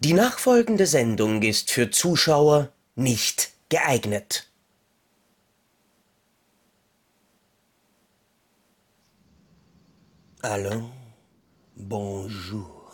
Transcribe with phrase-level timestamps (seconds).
[0.00, 4.48] Die nachfolgende Sendung ist für Zuschauer nicht geeignet.
[10.40, 10.90] Hallo,
[11.74, 12.92] bonjour.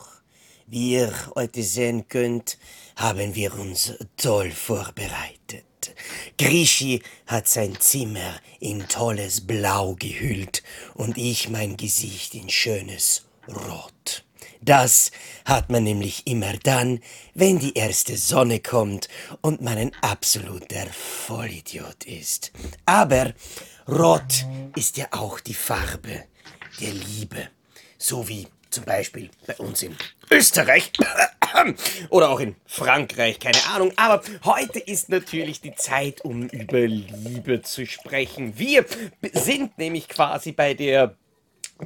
[0.67, 2.57] Wie ihr heute sehen könnt,
[2.96, 5.95] haben wir uns toll vorbereitet.
[6.39, 10.62] Grischi hat sein Zimmer in tolles Blau gehüllt
[10.95, 14.25] und ich mein Gesicht in schönes Rot.
[14.65, 15.11] Das
[15.45, 17.01] hat man nämlich immer dann,
[17.35, 19.09] wenn die erste Sonne kommt
[19.43, 22.50] und man ein absoluter Vollidiot ist.
[22.86, 23.35] Aber
[23.86, 26.25] Rot ist ja auch die Farbe
[26.81, 27.49] der Liebe.
[27.99, 29.95] So wie zum Beispiel bei uns in
[30.31, 30.93] Österreich
[32.08, 33.92] oder auch in Frankreich, keine Ahnung.
[33.97, 38.58] Aber heute ist natürlich die Zeit, um über Liebe zu sprechen.
[38.58, 38.86] Wir
[39.34, 41.17] sind nämlich quasi bei der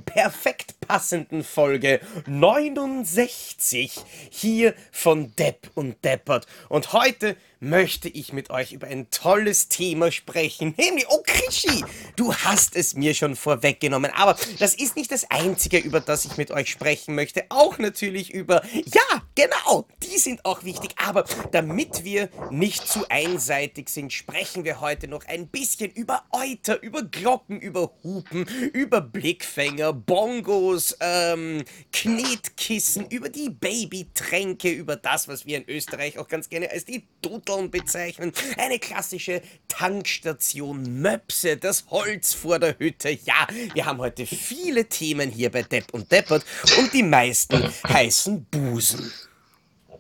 [0.05, 3.93] perfekt passenden Folge 69
[4.31, 6.47] hier von Depp und Deppert.
[6.69, 11.85] Und heute möchte ich mit euch über ein tolles Thema sprechen, nämlich, oh Krischi,
[12.17, 16.37] du hast es mir schon vorweggenommen, aber das ist nicht das Einzige, über das ich
[16.37, 22.05] mit euch sprechen möchte, auch natürlich über, ja, genau, die sind auch wichtig, aber damit
[22.05, 27.61] wir nicht zu einseitig sind, sprechen wir heute noch ein bisschen über Euter, über Glocken,
[27.61, 35.69] über Hupen, über Blickfänger, Bongos, ähm, Knetkissen, über die Babytränke, über das, was wir in
[35.69, 38.33] Österreich auch ganz gerne als die Dudel Vierteln bezeichnen.
[38.59, 43.11] Eine klassische Tankstation Möpse, das Holz vor der Hütte.
[43.11, 46.45] Ja, wir haben heute viele Themen hier bei Depp und Deppert
[46.79, 49.11] und die meisten heißen Busen.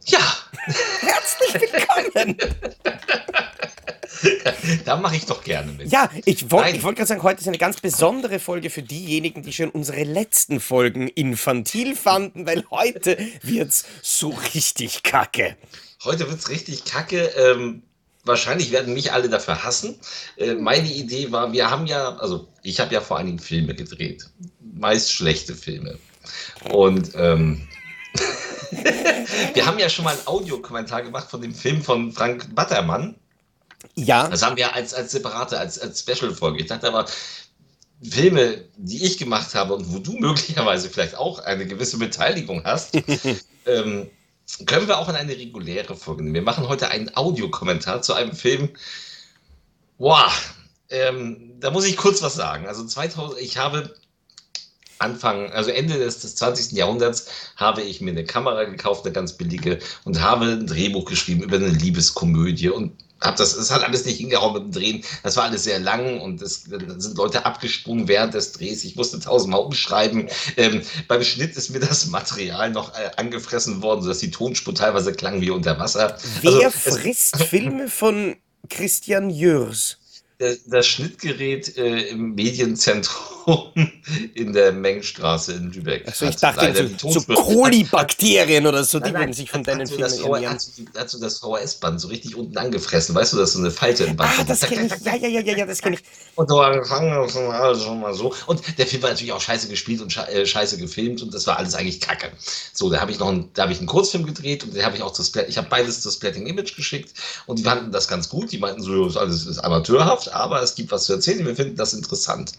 [0.07, 0.37] Ja.
[1.01, 2.37] Herzlich willkommen.
[4.85, 5.91] da mache ich doch gerne mit.
[5.91, 9.53] Ja, ich wollte wollt gerade sagen, heute ist eine ganz besondere Folge für diejenigen, die
[9.53, 15.57] schon unsere letzten Folgen infantil fanden, weil heute wird's so richtig kacke.
[16.05, 17.25] Heute wird es richtig kacke.
[17.37, 17.83] Ähm,
[18.25, 19.99] wahrscheinlich werden mich alle dafür hassen.
[20.37, 23.75] Äh, meine Idee war, wir haben ja, also ich habe ja vor allen Dingen Filme
[23.75, 24.29] gedreht.
[24.61, 25.99] Meist schlechte Filme.
[26.71, 27.67] Und ähm,
[29.55, 33.17] wir haben ja schon mal einen Audiokommentar gemacht von dem Film von Frank Battermann.
[33.95, 34.29] Ja.
[34.29, 36.61] Das haben wir als, als separate, als, als Special-Folge.
[36.61, 37.07] Ich dachte aber,
[38.03, 42.97] Filme, die ich gemacht habe und wo du möglicherweise vielleicht auch eine gewisse Beteiligung hast,
[43.67, 44.09] ähm,
[44.67, 46.35] können wir auch in eine reguläre Folge nehmen.
[46.35, 48.71] Wir machen heute einen Audiokommentar zu einem Film.
[49.99, 50.31] Boah,
[50.91, 52.67] ähm, da muss ich kurz was sagen.
[52.67, 53.95] Also 2000, ich habe
[54.99, 56.73] Anfang, also Ende des, des 20.
[56.73, 61.43] Jahrhunderts habe ich mir eine Kamera gekauft, eine ganz billige, und habe ein Drehbuch geschrieben
[61.43, 65.05] über eine Liebeskomödie und hab das, es hat alles nicht hingehauen mit dem Drehen.
[65.23, 68.85] Das war alles sehr lang und es sind Leute abgesprungen während des Drehs.
[68.85, 70.29] Ich musste tausendmal umschreiben.
[70.57, 75.13] Ähm, beim Schnitt ist mir das Material noch äh, angefressen worden, sodass die Tonspur teilweise
[75.13, 76.17] klang wie unter Wasser.
[76.43, 78.37] Wer also, frisst Filme von
[78.69, 79.99] Christian Jörs?
[80.39, 83.73] Das Schnittgerät äh, im Medienzentrum
[84.35, 86.07] in der Mengenstraße in Lübeck.
[86.07, 90.59] Achso, ich dachte, so, so Kolibakterien oder so, die würden sich von deinen Filmen ernähren.
[90.97, 94.15] Hat so das VHS-Band so richtig unten angefressen, weißt du, dass so eine Falte im
[94.15, 96.03] Band Ah, das kenne ich, ja, ja, ja, ja, das kenne ich.
[96.37, 97.11] Und angefangen,
[97.51, 98.33] alles schon mal so.
[98.47, 101.59] Und der Film war natürlich auch scheiße gespielt und äh, scheiße gefilmt und das war
[101.59, 102.31] alles eigentlich kacke.
[102.73, 104.95] So, da habe ich noch einen, da habe ich einen Kurzfilm gedreht und den habe
[104.95, 107.15] ich auch das, ich habe beides das Splatting Image geschickt
[107.47, 108.53] und die fanden das ganz gut.
[108.53, 111.45] Die meinten so, das ist alles amateurhaft aber es gibt was zu erzählen.
[111.45, 112.53] Wir finden das interessant.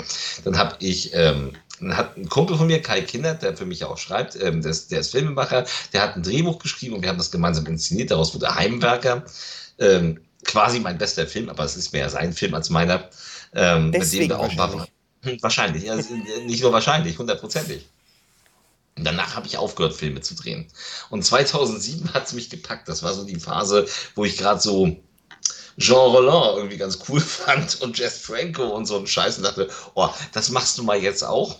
[0.43, 1.53] Dann habe ich, ähm,
[1.89, 4.91] hat ein Kumpel von mir, Kai Kinder, der für mich auch schreibt, ähm, der, ist,
[4.91, 8.11] der ist Filmemacher, der hat ein Drehbuch geschrieben und wir haben das gemeinsam inszeniert.
[8.11, 9.23] Daraus wurde Heimwerker.
[9.79, 13.09] Ähm, quasi mein bester Film, aber es ist mehr sein Film als meiner.
[13.53, 14.91] Ähm, Deswegen mit dem wir auch wahrscheinlich.
[15.21, 15.95] Hm, wahrscheinlich, ja,
[16.45, 17.85] nicht nur wahrscheinlich, hundertprozentig.
[18.95, 20.67] Danach habe ich aufgehört, Filme zu drehen.
[21.09, 22.87] Und 2007 hat es mich gepackt.
[22.87, 23.85] Das war so die Phase,
[24.15, 24.97] wo ich gerade so
[25.79, 29.69] Jean Roland irgendwie ganz cool fand und Jess Franco und so einen Scheiß und dachte,
[29.95, 31.57] oh, das machst du mal jetzt auch.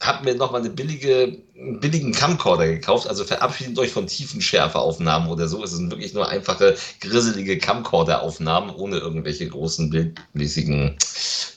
[0.00, 5.46] Hab mir nochmal eine billige, einen billigen Camcorder gekauft, also verabschiedet euch von Tiefenschärfeaufnahmen oder
[5.46, 5.62] so.
[5.62, 10.96] Es sind wirklich nur einfache, grisselige Camcorder-Aufnahmen ohne irgendwelche großen bildmäßigen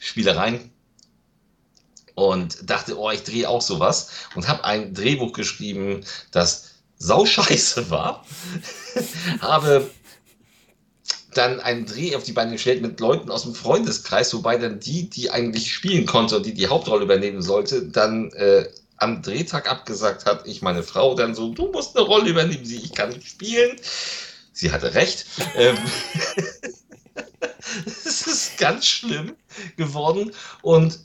[0.02, 0.72] Spielereien
[2.16, 8.26] und dachte, oh, ich drehe auch sowas und habe ein Drehbuch geschrieben, das sauscheiße war.
[9.42, 9.90] habe
[11.34, 15.10] dann einen Dreh auf die Beine gestellt mit Leuten aus dem Freundeskreis, wobei dann die,
[15.10, 20.26] die eigentlich spielen konnte und die die Hauptrolle übernehmen sollte, dann äh, am Drehtag abgesagt
[20.26, 20.48] hat.
[20.48, 23.78] Ich meine Frau dann so, du musst eine Rolle übernehmen, sie, ich kann nicht spielen.
[24.52, 25.26] Sie hatte recht.
[25.56, 25.78] Ähm,
[27.86, 29.36] es ist ganz schlimm
[29.78, 30.32] geworden
[30.62, 31.00] und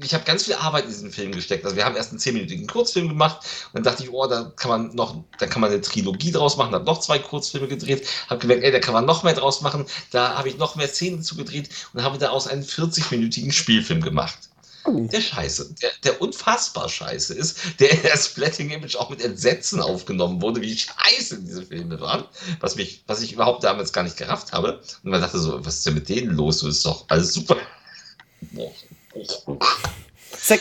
[0.00, 1.64] ich habe ganz viel Arbeit in diesen Film gesteckt.
[1.64, 3.38] Also wir haben erst einen zehnminütigen Kurzfilm gemacht
[3.72, 6.56] und dann dachte ich, oh, da kann man noch, da kann man eine Trilogie draus
[6.56, 9.62] machen, habe noch zwei Kurzfilme gedreht, habe gemerkt, ey, da kann man noch mehr draus
[9.62, 9.86] machen.
[10.10, 14.50] Da habe ich noch mehr Szenen zugedreht und habe daraus einen 40-minütigen Spielfilm gemacht.
[14.84, 15.08] Oh.
[15.10, 19.80] Der Scheiße, der, der, unfassbar Scheiße ist, der in der Splatting Image auch mit Entsetzen
[19.80, 22.24] aufgenommen wurde, wie scheiße diese Filme waren,
[22.60, 24.80] was mich, was ich überhaupt damals gar nicht gerafft habe.
[25.02, 26.60] Und man dachte so, was ist denn mit denen los?
[26.60, 27.56] Das ist doch alles super.
[28.52, 28.70] Boah.
[30.38, 30.60] Sag,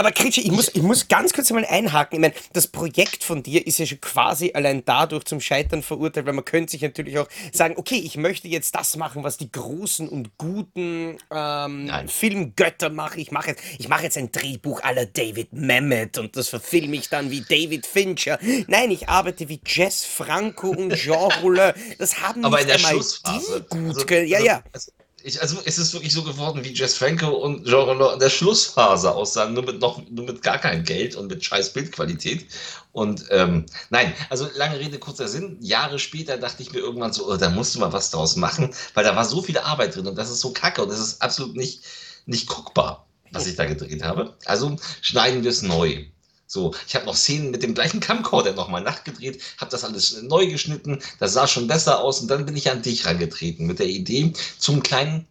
[0.00, 2.16] aber Kritsche, ich muss, ich muss ganz kurz mal einhaken.
[2.16, 6.24] Ich meine, das Projekt von dir ist ja schon quasi allein dadurch zum Scheitern verurteilt,
[6.24, 9.52] weil man könnte sich natürlich auch sagen, okay, ich möchte jetzt das machen, was die
[9.52, 13.20] großen und guten ähm, Filmgötter machen.
[13.20, 17.10] Ich mache jetzt, ich mache jetzt ein Drehbuch aller David Mamet und das verfilme ich
[17.10, 18.38] dann wie David Fincher.
[18.68, 21.74] Nein, ich arbeite wie Jess Franco und Jean Roulet.
[21.98, 24.62] Das haben aber nicht einmal die gut also, Ja, ja.
[24.72, 28.18] Also, ich, also es ist wirklich so geworden, wie Jess Franco und Jean Reno in
[28.18, 32.46] der Schlussphase aussahen, nur mit noch, nur mit gar kein Geld und mit scheiß Bildqualität.
[32.92, 35.58] Und ähm, nein, also lange Rede, kurzer Sinn.
[35.60, 38.74] Jahre später dachte ich mir irgendwann so, oh, da musst du mal was draus machen,
[38.94, 41.22] weil da war so viel Arbeit drin und das ist so kacke und das ist
[41.22, 41.84] absolut nicht,
[42.26, 44.36] nicht guckbar, was ich da gedreht habe.
[44.46, 46.04] Also schneiden wir es neu.
[46.52, 50.48] So, ich habe noch Szenen mit dem gleichen Camcorder nochmal nachgedreht, habe das alles neu
[50.48, 53.86] geschnitten, das sah schon besser aus und dann bin ich an dich rangetreten mit der
[53.86, 55.28] Idee zum kleinen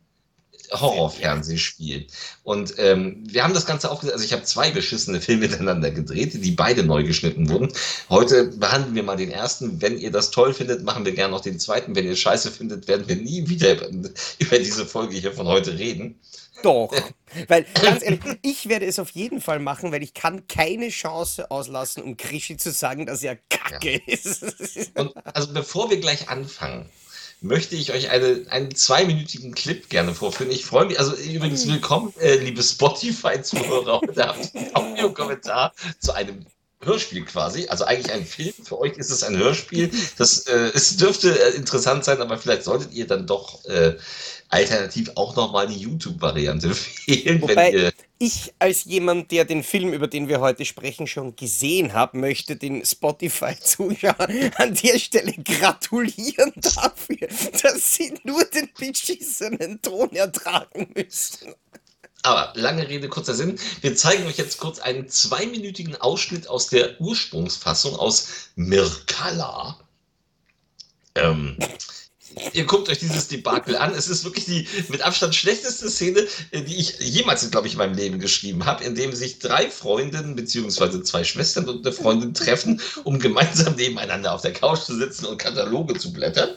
[0.71, 2.07] Horrorfernsehspiel.
[2.43, 6.33] Und ähm, wir haben das Ganze aufgesetzt, also ich habe zwei beschissene Filme miteinander gedreht,
[6.33, 7.71] die beide neu geschnitten wurden.
[8.09, 9.81] Heute behandeln wir mal den ersten.
[9.81, 11.95] Wenn ihr das toll findet, machen wir gerne noch den zweiten.
[11.95, 13.77] Wenn ihr scheiße findet, werden wir nie wieder
[14.39, 16.19] über diese Folge hier von heute reden.
[16.63, 16.91] Doch.
[17.47, 21.51] Weil, ganz ehrlich, ich werde es auf jeden Fall machen, weil ich kann keine Chance
[21.51, 23.99] auslassen, um Krischi zu sagen, dass er kacke ja.
[24.07, 24.43] ist.
[24.95, 26.89] Und also bevor wir gleich anfangen,
[27.41, 30.51] möchte ich euch eine, einen zweiminütigen Clip gerne vorführen.
[30.51, 34.01] Ich freue mich, also übrigens willkommen, äh, liebe Spotify-Zuhörer.
[34.07, 36.45] Heute habt ihr einen Audiokommentar zu einem
[36.81, 37.67] Hörspiel quasi.
[37.67, 38.53] Also eigentlich ein Film.
[38.63, 39.91] Für euch ist es ein Hörspiel.
[40.17, 43.95] Das äh, es dürfte äh, interessant sein, aber vielleicht solltet ihr dann doch äh,
[44.49, 46.71] alternativ auch nochmal die YouTube-Variante
[47.05, 47.41] wählen.
[47.41, 52.17] Wobei ich als jemand, der den Film, über den wir heute sprechen, schon gesehen habe,
[52.17, 57.27] möchte den Spotify-Zuschauern an der Stelle gratulieren dafür,
[57.63, 61.55] dass sie nur den beschissenen Ton ertragen müssen.
[62.23, 63.57] Aber lange Rede, kurzer Sinn.
[63.79, 69.79] Wir zeigen euch jetzt kurz einen zweiminütigen Ausschnitt aus der Ursprungsfassung aus Mirkala.
[71.15, 71.57] Ähm,
[72.53, 73.93] ihr guckt euch dieses Debakel an.
[73.93, 77.79] Es ist wirklich die mit Abstand schlechteste Szene, äh, die ich jemals, glaube ich, in
[77.79, 82.33] meinem Leben geschrieben habe, in dem sich drei Freundinnen beziehungsweise zwei Schwestern und eine Freundin
[82.33, 86.49] treffen, um gemeinsam nebeneinander auf der Couch zu sitzen und Kataloge zu blättern.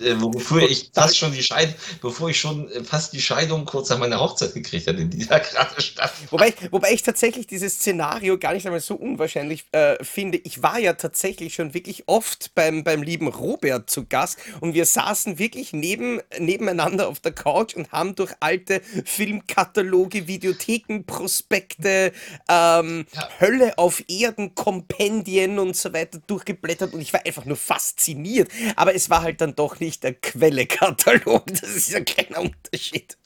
[0.00, 3.90] Äh, wofür ich fast schon die Scheidung, bevor ich schon äh, fast die Scheidung kurz
[3.90, 6.32] nach meiner Hochzeit gekriegt hatte, die da gerade stattfand.
[6.32, 10.38] Wobei, wobei ich tatsächlich dieses Szenario gar nicht einmal so unwahrscheinlich äh, finde.
[10.38, 14.86] Ich war ja tatsächlich schon wirklich oft beim, beim lieben Robert zu Gast und wir
[14.86, 22.12] saßen saßen wirklich neben, nebeneinander auf der Couch und haben durch alte Filmkataloge, Videotheken, Prospekte,
[22.48, 23.28] ähm, ja.
[23.40, 28.50] Hölle auf Erden, Kompendien und so weiter durchgeblättert und ich war einfach nur fasziniert.
[28.76, 31.42] Aber es war halt dann doch nicht der Quelle-Katalog.
[31.62, 33.16] Das ist ja kein Unterschied.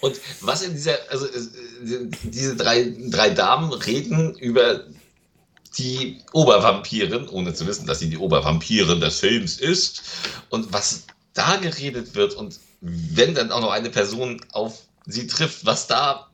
[0.00, 4.84] Und was in dieser, also äh, diese drei, drei Damen reden über
[5.78, 10.02] die Obervampirin, ohne zu wissen, dass sie die Obervampirin des Films ist.
[10.50, 11.04] Und was
[11.40, 16.28] da geredet wird und wenn dann auch noch eine Person auf sie trifft, was da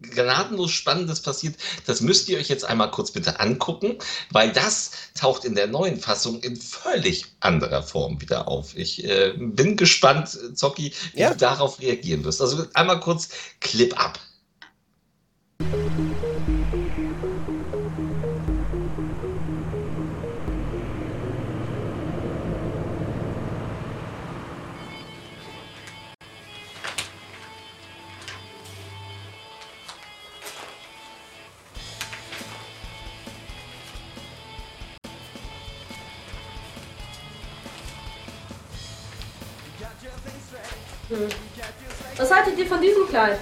[0.00, 3.98] gnadenlos Spannendes passiert, das müsst ihr euch jetzt einmal kurz bitte angucken,
[4.30, 8.76] weil das taucht in der neuen Fassung in völlig anderer Form wieder auf.
[8.76, 11.30] Ich äh, bin gespannt, Zocki, wie ja.
[11.30, 12.40] du darauf reagieren wirst.
[12.40, 13.28] Also einmal kurz
[13.60, 14.20] Clip ab.
[43.18, 43.38] Kleid?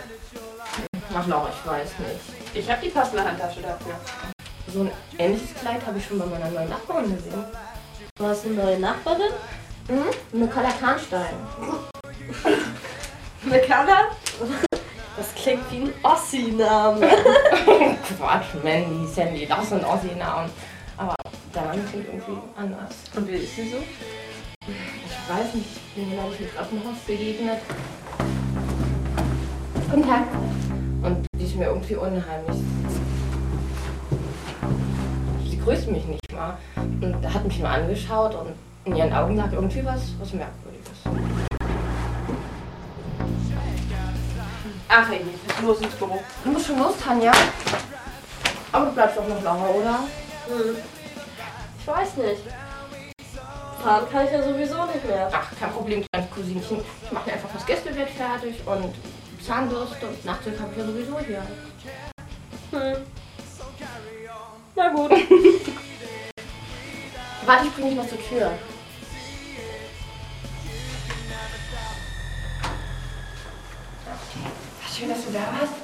[1.15, 2.55] Ach noch, ich weiß nicht.
[2.55, 3.95] Ich habe die passende Handtasche dafür.
[4.73, 7.45] So ein ähnliches Kleid habe ich schon bei meiner neuen Nachbarin gesehen.
[8.17, 9.33] Du hast eine neue Nachbarin?
[9.89, 10.41] Mhm.
[10.41, 11.35] Nicola Kahnstein.
[13.43, 14.13] Nicola?
[15.15, 17.01] Das klingt wie ein Ossi-Name.
[18.19, 20.51] Quatsch, Mandy, Sandy, das sind Ossi-Namen.
[20.97, 21.15] Aber
[21.55, 22.95] der Name klingt irgendwie anders.
[23.15, 23.77] Und wie ist sie so?
[24.67, 27.61] Ich weiß nicht, ich bin glaube ich mit Affenhaus begegnet.
[29.89, 30.25] Guten Tag.
[31.03, 32.57] Und die ist mir irgendwie unheimlich.
[35.49, 36.59] Sie grüßt mich nicht mal
[37.01, 38.49] und hat mich nur angeschaut und
[38.85, 40.91] in ihren Augen lag irgendwie was, was Merkwürdiges.
[44.89, 46.19] Ach, ey, jetzt los ins Büro.
[46.43, 47.33] Du musst schon los, Tanja.
[48.73, 49.99] Aber du bleibst doch noch lange, oder?
[50.49, 50.77] Hm.
[51.79, 52.43] Ich weiß nicht.
[53.85, 55.31] Fahren kann ich ja sowieso nicht mehr.
[55.33, 56.81] Ach, kein Problem, kleines Cousinchen.
[57.05, 58.93] Ich mache einfach das Gästebett fertig und
[59.47, 61.47] Zahnbürste und Nachtsicht habe ich ja sowieso hier.
[62.73, 62.97] Hm.
[64.75, 65.11] Na gut.
[67.47, 68.51] Warte, ich bringe dich mal zur Tür.
[74.93, 75.75] Schön, dass du da warst.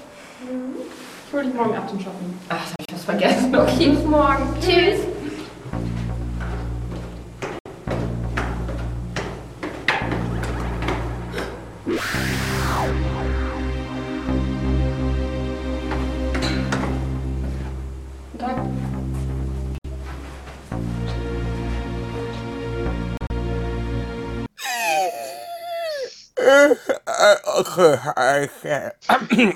[1.29, 2.41] Ich hol dich morgen ab zum Shoppen.
[2.49, 3.55] Ach, das habe ich was vergessen.
[3.55, 4.57] Okay, bis morgen.
[4.61, 5.01] Tschüss.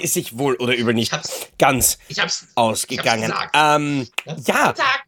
[0.00, 2.46] Ist sich wohl oder übel nicht hab's- ganz Ich hab's.
[2.54, 3.30] ausgegangen.
[3.32, 4.08] Ich hab's Ähm,
[4.46, 5.04] ja, Tag.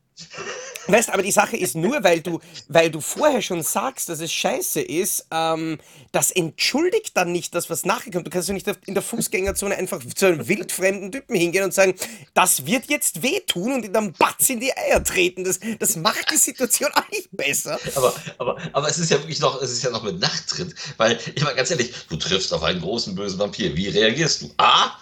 [0.92, 4.32] Weißt, aber die Sache ist nur, weil du, weil du vorher schon sagst, dass es
[4.32, 5.78] scheiße ist, ähm,
[6.12, 8.26] das entschuldigt dann nicht das, was nachher kommt.
[8.26, 11.94] Du kannst doch nicht in der Fußgängerzone einfach zu einem wildfremden Typen hingehen und sagen,
[12.34, 15.44] das wird jetzt wehtun und ihm dann Batz in die Eier treten.
[15.44, 17.78] Das, das macht die Situation auch nicht besser.
[17.94, 20.74] Aber, aber, aber es ist ja wirklich noch, es ist ja noch mit Nachttritt.
[20.96, 23.76] Weil, ich meine ganz ehrlich, du triffst auf einen großen bösen Vampir.
[23.76, 24.50] Wie reagierst du?
[24.56, 24.92] A.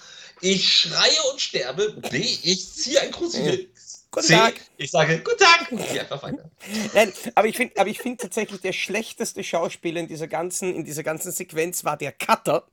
[0.41, 1.93] Ich schreie und sterbe.
[2.11, 2.19] B.
[2.43, 3.76] Ich ziehe ein Kruzifix.
[4.11, 4.29] Guten.
[4.29, 4.55] Tag.
[4.77, 5.71] Ich sage, guten Tag.
[6.95, 11.33] Nein, aber ich finde find tatsächlich, der schlechteste Schauspieler in dieser ganzen, in dieser ganzen
[11.33, 12.67] Sequenz war der Cutter,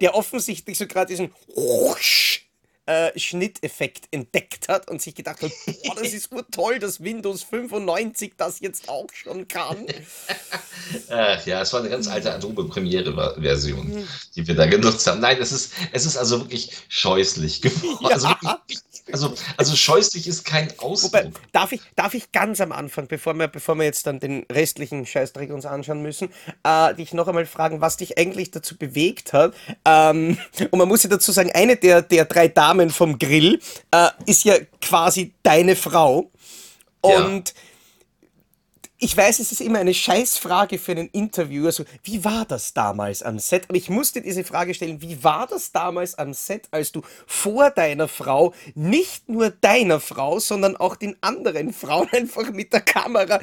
[0.00, 1.34] der offensichtlich so gerade diesen
[2.90, 5.52] äh, Schnitteffekt entdeckt hat und sich gedacht hat,
[5.84, 9.86] boah, das ist nur toll, dass Windows 95 das jetzt auch schon kann.
[11.08, 15.20] Ach ja, es war eine ganz alte Adobe Premiere-Version, die wir da genutzt haben.
[15.20, 17.98] Nein, es ist, es ist also wirklich scheußlich geworden.
[18.02, 18.08] Ja.
[18.10, 18.80] Also, wirklich,
[19.12, 21.12] also, also scheußlich ist kein Ausdruck.
[21.12, 24.44] Wobei, darf ich, darf ich ganz am Anfang, bevor wir, bevor wir jetzt dann den
[24.50, 26.28] restlichen Scheißdreck uns anschauen müssen,
[26.64, 29.54] äh, dich noch einmal fragen, was dich eigentlich dazu bewegt hat.
[29.84, 30.38] Ähm,
[30.70, 34.44] und man muss ja dazu sagen, eine der, der drei Damen vom Grill äh, ist
[34.44, 36.30] ja quasi deine Frau.
[37.04, 37.42] Ja.
[39.02, 41.72] Ich weiß, es ist immer eine Scheißfrage für einen Interviewer.
[41.72, 43.64] So, wie war das damals am Set?
[43.70, 47.70] Aber ich musste diese Frage stellen, wie war das damals am Set, als du vor
[47.70, 53.40] deiner Frau nicht nur deiner Frau, sondern auch den anderen Frauen einfach mit der Kamera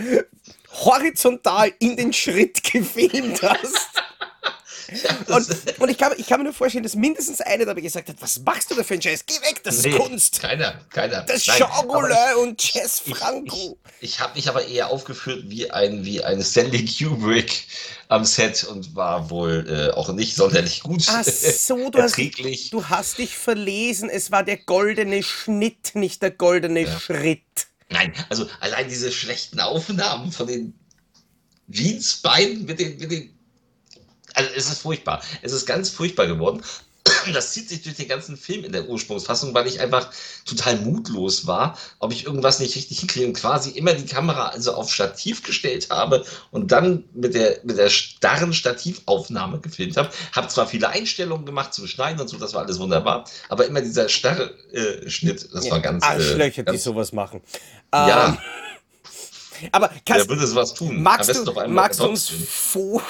[0.85, 4.03] horizontal in den Schritt gefilmt hast?
[5.27, 5.47] Und,
[5.79, 8.39] und ich, kann, ich kann mir nur vorstellen, dass mindestens eine dabei gesagt hat, was
[8.39, 9.25] machst du da für einen Scheiß?
[9.25, 10.39] Geh weg, das ist Nee, Kunst.
[10.41, 11.21] Keiner, keiner.
[11.23, 13.77] Das ist Rollin und Jess Ich, ich, Franco.
[13.99, 17.67] ich habe mich aber eher aufgeführt wie ein, wie ein Stanley Kubrick
[18.07, 21.03] am Set und war wohl äh, auch nicht sonderlich gut.
[21.09, 22.69] Ach so, du hast, erträglich.
[22.69, 24.09] du hast dich verlesen.
[24.09, 26.99] Es war der goldene Schnitt, nicht der goldene Ja.
[26.99, 27.41] Schritt.
[27.89, 30.73] Nein, also allein diese schlechten Aufnahmen von den
[31.69, 33.36] Jeansbeinen mit den, mit den.
[34.37, 35.21] Also es ist furchtbar.
[35.41, 36.61] Es ist ganz furchtbar geworden.
[37.33, 40.09] Das zieht sich durch den ganzen Film in der Ursprungsfassung, weil ich einfach
[40.45, 44.73] total mutlos war, ob ich irgendwas nicht richtig hinkriege und quasi immer die Kamera also
[44.73, 50.09] auf Stativ gestellt habe und dann mit der, mit der starren Stativaufnahme gefilmt habe.
[50.33, 53.81] Habe zwar viele Einstellungen gemacht zum Schneiden und so, das war alles wunderbar, aber immer
[53.81, 56.03] dieser starre äh, Schnitt, das war ganz.
[56.03, 57.41] Arschlöcher, äh, die ganz sowas machen.
[57.93, 58.37] ja, Ähm,
[59.71, 61.01] aber kannst, würde sowas tun?
[61.01, 63.01] Magst, du, magst, du uns vor,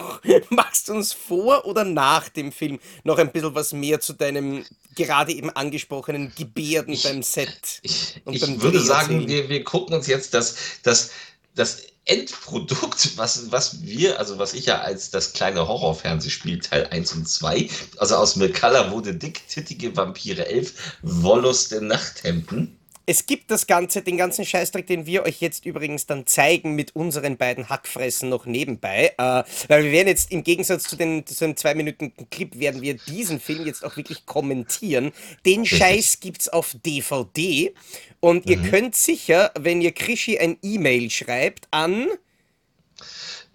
[0.50, 4.64] magst du uns vor oder nach dem Film noch ein bisschen was mehr zu deinem
[4.94, 7.80] gerade eben angesprochenen Gebärden Ich- beim Set?
[7.82, 11.10] Ich, und ich beim würde Dreh sagen, wir, wir gucken uns jetzt das, das,
[11.54, 17.12] das Endprodukt, was, was wir, also was ich ja als das kleine Horrorfernsehspiel Teil 1
[17.14, 20.72] und 2, also aus McCullough wurde dick, tittige Vampire 11,
[21.02, 22.78] Wollust in Nachthemden.
[23.08, 26.96] Es gibt das Ganze, den ganzen Scheißdreck, den wir euch jetzt übrigens dann zeigen mit
[26.96, 29.14] unseren beiden Hackfressen noch nebenbei.
[29.16, 32.82] Äh, weil wir werden jetzt im Gegensatz zu, den, zu einem zwei Minuten Clip, werden
[32.82, 35.12] wir diesen Film jetzt auch wirklich kommentieren.
[35.44, 37.72] Den Scheiß gibt's auf DVD.
[38.18, 42.08] Und ihr könnt sicher, wenn ihr Krischi ein E-Mail schreibt an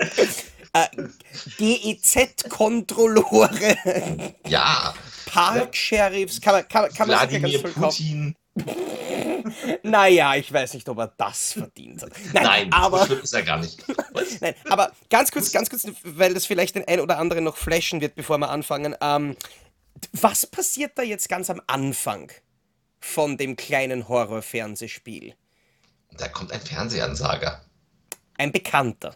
[0.74, 0.86] äh,
[1.58, 3.78] GEZ-Kontrollore.
[4.48, 4.94] Ja,
[5.26, 7.64] Park-Sheriffs, kann man, kann, kann man Wladimir.
[7.64, 8.36] Putin.
[9.84, 12.12] Naja, ich weiß nicht, ob er das verdient hat.
[12.34, 13.84] Nein, Nein, so aber, schlimm ist er gar nicht.
[14.42, 18.02] Nein, aber ganz kurz, ganz kurz, weil das vielleicht den ein oder anderen noch flashen
[18.02, 18.96] wird, bevor wir anfangen.
[19.02, 19.36] Ähm,
[20.12, 22.32] was passiert da jetzt ganz am Anfang
[23.00, 25.36] von dem kleinen Horror-Fernsehspiel?
[26.18, 27.62] Da kommt ein Fernsehansager.
[28.38, 29.16] Ein Bekannter.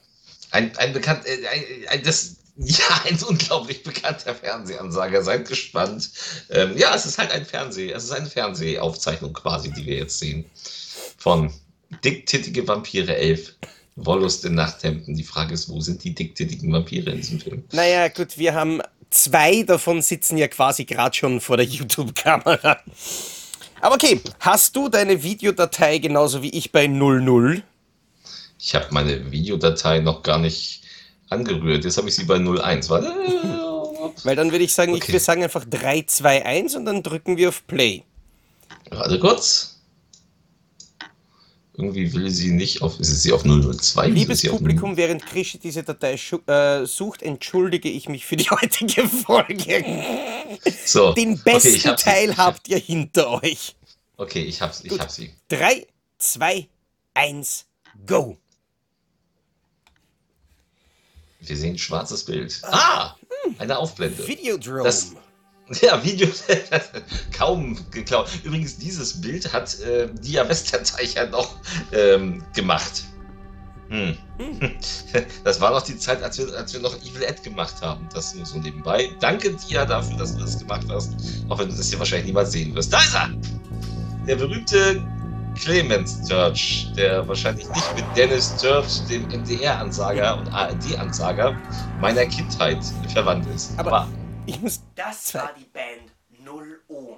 [0.52, 5.22] Ein, ein bekannt, äh, ein, ein, das, ja, ein unglaublich bekannter Fernsehansager.
[5.22, 6.10] Seid gespannt.
[6.50, 10.20] Ähm, ja, es ist halt ein Fernseh, es ist eine Fernsehaufzeichnung quasi, die wir jetzt
[10.20, 10.46] sehen.
[11.18, 11.54] Von
[12.04, 13.54] Dicktittige Vampire 11.
[13.96, 15.16] Wollust in Nachthemden.
[15.16, 17.64] Die Frage ist, wo sind die dicktittigen Vampire in diesem Film?
[17.72, 22.80] Naja, gut, wir haben zwei davon sitzen ja quasi gerade schon vor der YouTube-Kamera.
[23.82, 27.64] Aber okay, hast du deine Videodatei genauso wie ich bei 00?
[28.60, 30.84] Ich habe meine Videodatei noch gar nicht
[31.30, 31.84] angerührt.
[31.84, 32.90] Jetzt habe ich sie bei 01.
[32.90, 33.08] Warte.
[34.24, 35.14] Weil dann würde ich sagen, ich, Okay.
[35.14, 38.04] wir sagen einfach 3, 2, 1 und dann drücken wir auf Play.
[38.90, 39.74] Warte kurz.
[41.78, 43.00] Irgendwie will sie nicht auf.
[43.00, 44.08] Ist sie auf 002?
[44.08, 46.14] Wieso Liebes sie Publikum, während Krischi diese Datei
[46.48, 49.84] äh, sucht, entschuldige ich mich für die heutige Folge.
[49.86, 50.74] 0...
[50.86, 51.14] So.
[51.14, 51.96] Den besten ich sie.
[51.96, 53.76] Teil Ich habt ihr hinter euch.
[54.18, 55.02] Okay, ich hab's, ich Gut.
[55.02, 55.32] hab sie.
[55.50, 55.86] 3,
[56.18, 56.68] 2,
[57.14, 57.66] 1,
[58.08, 58.38] go.
[61.48, 62.60] Wir sehen ein schwarzes Bild.
[62.64, 63.16] Ah!
[63.58, 64.28] Eine Aufblende.
[64.28, 64.84] Videodrome.
[64.84, 65.12] Das-
[65.82, 66.30] Ja, Video.
[67.38, 68.30] Kaum geklaut.
[68.44, 71.58] Übrigens, dieses Bild hat äh, Dia Westerteicher noch
[71.92, 73.04] ähm, gemacht.
[73.90, 74.18] Hm.
[75.44, 78.08] Das war noch die Zeit, als wir, als wir noch Evil Ed gemacht haben.
[78.14, 79.10] Das nur so nebenbei.
[79.20, 81.12] Danke Dia dafür, dass du das gemacht hast.
[81.50, 82.94] Auch wenn du das hier wahrscheinlich niemals sehen wirst.
[82.94, 83.30] Da ist er!
[84.26, 85.02] Der berühmte
[85.58, 91.56] Clemens Church, der wahrscheinlich nicht mit Dennis Church, dem MDR-Ansager und ARD-Ansager
[92.00, 92.80] meiner Kindheit
[93.12, 93.78] verwandt ist.
[93.78, 94.08] Aber-
[94.46, 96.14] Ich muss Das war die Band.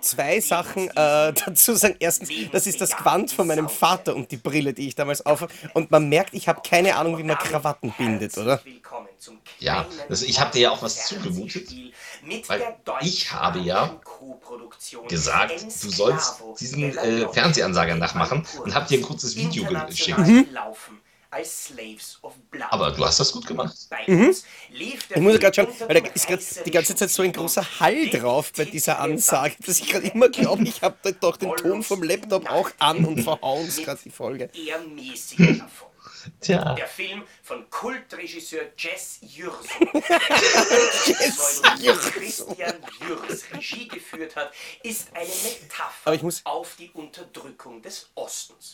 [0.02, 1.96] Zwei Sachen äh, dazu sagen.
[2.00, 5.48] Erstens, das ist das Gewand von meinem Vater und die Brille, die ich damals auf
[5.74, 8.62] Und man merkt, ich habe keine Ahnung, wie man Krawatten bindet, oder?
[8.64, 11.70] Willkommen zum Ja, also ich hab dir ja auch was zugemutet,
[12.24, 14.00] mit weil ich habe ja
[15.08, 20.18] gesagt, du sollst diesen, äh, Fernsehansager nachmachen und hab dir ein kurzes Video geschickt.
[20.52, 21.00] laufen
[21.32, 22.68] als Slaves of Blood.
[22.72, 23.76] Aber du hast das gut gemacht.
[23.92, 27.80] Der Ich muss gerade schauen, weil da ist gerade die ganze Zeit so ein großer
[27.80, 31.56] Hall drauf bei dieser Ansage, dass ich gerade immer glaube, ich habe da doch den
[31.56, 34.50] Ton vom Laptop auch an und verhauen es gerade die Folge.
[34.54, 35.90] eher mäßiger Erfolg.
[36.42, 36.76] Tja.
[36.76, 39.58] Der Film von Kultregisseur Jess Jürso,
[41.08, 42.10] Jess Jürso.
[42.12, 42.76] Christian
[43.08, 48.74] Jürs Regie geführt hat, ist eine Metapher Aber ich muss- auf die Unterdrückung des Ostens.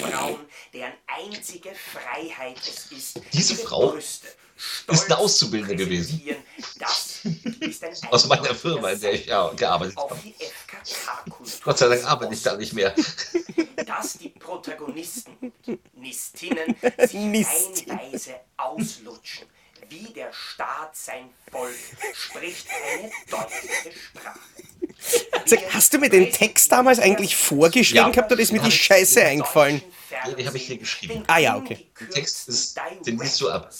[0.00, 4.28] Frauen, deren einzige Freiheit es ist, Diese Frau Brüste
[4.92, 6.20] ist eine Auszubildende gewesen.
[6.20, 6.44] präsentieren.
[6.78, 7.18] Das
[7.60, 10.16] ist ein Aus meiner Firma, in der ich ja, gearbeitet habe.
[11.64, 12.94] Gott sei Dank arbeite ich da nicht mehr.
[13.84, 15.52] dass die Protagonisten,
[15.94, 17.98] Nistinnen, sich Nistin.
[18.04, 19.48] Reihenweise auslutschen.
[19.88, 21.74] Wie der Staat sein Volk
[22.14, 24.38] spricht eine deutliche Sprache.
[25.44, 28.08] Sag, hast du mir den Text damals eigentlich vorgeschrieben Ja.
[28.08, 29.82] gehabt oder ist mir die Scheiße eingefallen?
[30.10, 31.24] Ja, den hab ich dir geschrieben.
[31.26, 31.86] Ah ja, okay.
[32.00, 33.70] Der Text ist- den liest du ab.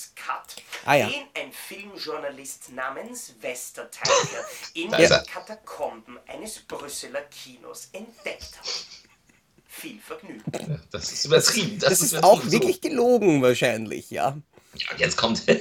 [0.85, 1.07] Ah ja.
[1.09, 5.09] Den ein Filmjournalist namens Westerteicher in den.
[5.27, 8.69] Katakomben eines Brüsseler Kinos entdeckt hat.
[9.77, 10.43] Viel Vergnügen.
[10.91, 11.79] Das ist übertrieben.
[11.81, 12.25] Das ist übertrieben.
[12.25, 12.53] auch So.
[12.53, 14.37] wirklich gelogen wahrscheinlich, ja.
[14.77, 15.43] Ja, jetzt kommt.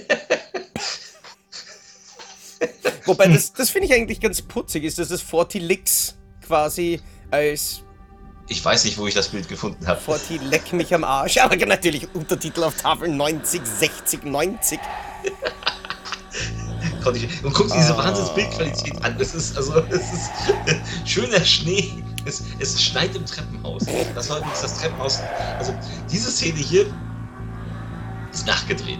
[3.05, 7.81] Wobei, das, das finde ich eigentlich ganz putzig, ist, dass das 40 Licks quasi als
[8.47, 9.99] Ich weiß nicht, wo ich das Bild gefunden habe.
[9.99, 14.79] 40 Leck mich am Arsch, aber natürlich Untertitel auf Tafel 90, 60, 90.
[17.03, 19.17] Konnte ich, und guck dir diese Wahnsinns-Bildqualität an.
[19.19, 20.29] Es ist, also, es ist
[21.05, 22.02] schöner Schnee.
[22.25, 23.85] Es, es schneit im Treppenhaus.
[24.15, 25.19] Das war übrigens das Treppenhaus.
[25.59, 25.73] Also,
[26.11, 26.85] diese Szene hier
[28.31, 28.99] ist nachgedreht.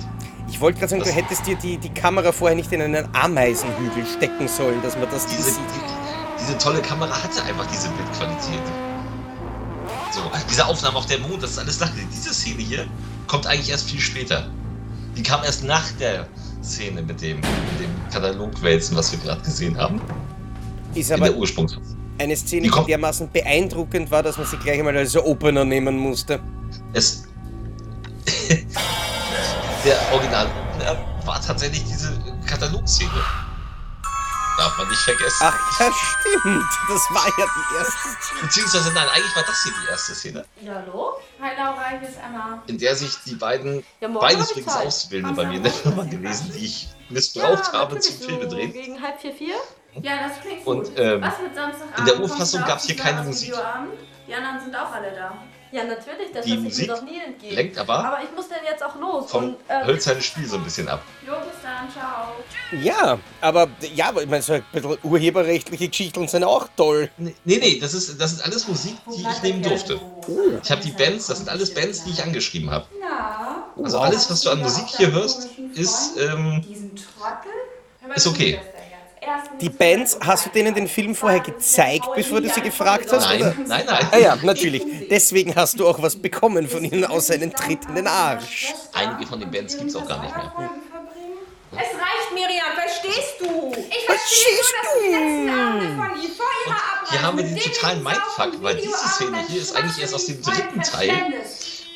[0.50, 3.08] Ich wollte gerade sagen, du Das- hättest dir die, die Kamera vorher nicht in einen
[3.16, 5.60] Ameisenhügel stecken sollen, dass man das Diese, sieht.
[6.40, 8.62] diese tolle Kamera hatte einfach diese Bildqualität.
[10.12, 12.08] So, diese Aufnahme auf der Mond, das ist alles nachgedreht.
[12.14, 12.86] Diese Szene hier
[13.28, 14.48] kommt eigentlich erst viel später.
[15.18, 16.28] Die kam erst nach der
[16.64, 17.46] Szene mit dem, mit
[17.80, 20.00] dem Katalogwälzen, was wir gerade gesehen haben.
[20.94, 21.78] Ist In der aber Ursprungs.
[22.24, 26.40] Eine Szene, Die dermaßen beeindruckend war, dass man sie gleich einmal als Opener nehmen musste.
[26.94, 27.24] Es.
[29.86, 30.48] der Original
[30.80, 33.12] äh, war tatsächlich diese Katalogszene.
[34.58, 35.40] Darf man nicht vergessen.
[35.42, 36.64] Ach ja, stimmt.
[36.88, 37.94] Das war ja die erste.
[38.42, 41.14] Beziehungsweise, nein, eigentlich war das hier die erste Szene, Ja, hallo?
[41.42, 42.62] Hi Laura, hier ist Emma.
[42.68, 46.04] in der sich die beiden, Ja, beides übrigens Haben bei wir mir in der Firma
[46.04, 48.72] gewesen, die ich missbraucht habe natürlich, zum Filme drehen.
[48.72, 49.56] Gegen halb vier, vier?
[50.02, 50.92] Ja, das klingt Und, gut.
[50.98, 52.00] ähm, Was mit Samstagabend?
[52.00, 53.54] in der Urfassung auch gab's hier keine Musik.
[54.28, 55.38] Die anderen sind auch alle da.
[55.74, 57.56] Ja, natürlich, das Die Musik mir doch nie entgehen.
[57.56, 59.32] lenkt aber Aber ich muss dann jetzt auch los.
[59.32, 61.02] vom und, äh, Spiel so ein bisschen ab.
[61.26, 62.36] Jo, bis dann, ciao.
[62.80, 67.10] Ja, aber ja, aber ich meine, so ein bisschen urheberrechtliche Geschichten sind auch toll.
[67.18, 70.00] Nee, nee, das ist, das ist alles Musik, die ich nehmen durfte.
[70.64, 72.86] Ich habe die Bands, das sind alles Bands, die ich angeschrieben habe.
[73.02, 73.66] Ja.
[73.84, 77.52] Also alles, was du an Musik hier hörst, ist, ähm, Diesen Trottel?
[78.16, 78.60] Ist okay.
[79.62, 83.28] Die Bands, hast du denen den Film vorher gezeigt, bevor du sie gefragt hast?
[83.34, 83.54] Oder?
[83.54, 84.08] nein, nein, nein.
[84.12, 84.84] Ah ja, natürlich.
[85.10, 88.74] Deswegen hast du auch was bekommen von ihnen außer einen Tritt in den Arsch.
[88.94, 90.52] Einige von den Bands gibt es auch gar nicht mehr.
[91.72, 93.72] Es reicht, Miriam, verstehst du?
[93.90, 94.90] Ich Verstehst du?
[94.90, 97.10] von ihr vor ihrer Abreise.
[97.10, 100.42] Hier haben wir den totalen Mindfuck, weil diese Szene hier ist eigentlich erst aus dem
[100.42, 101.34] dritten Teil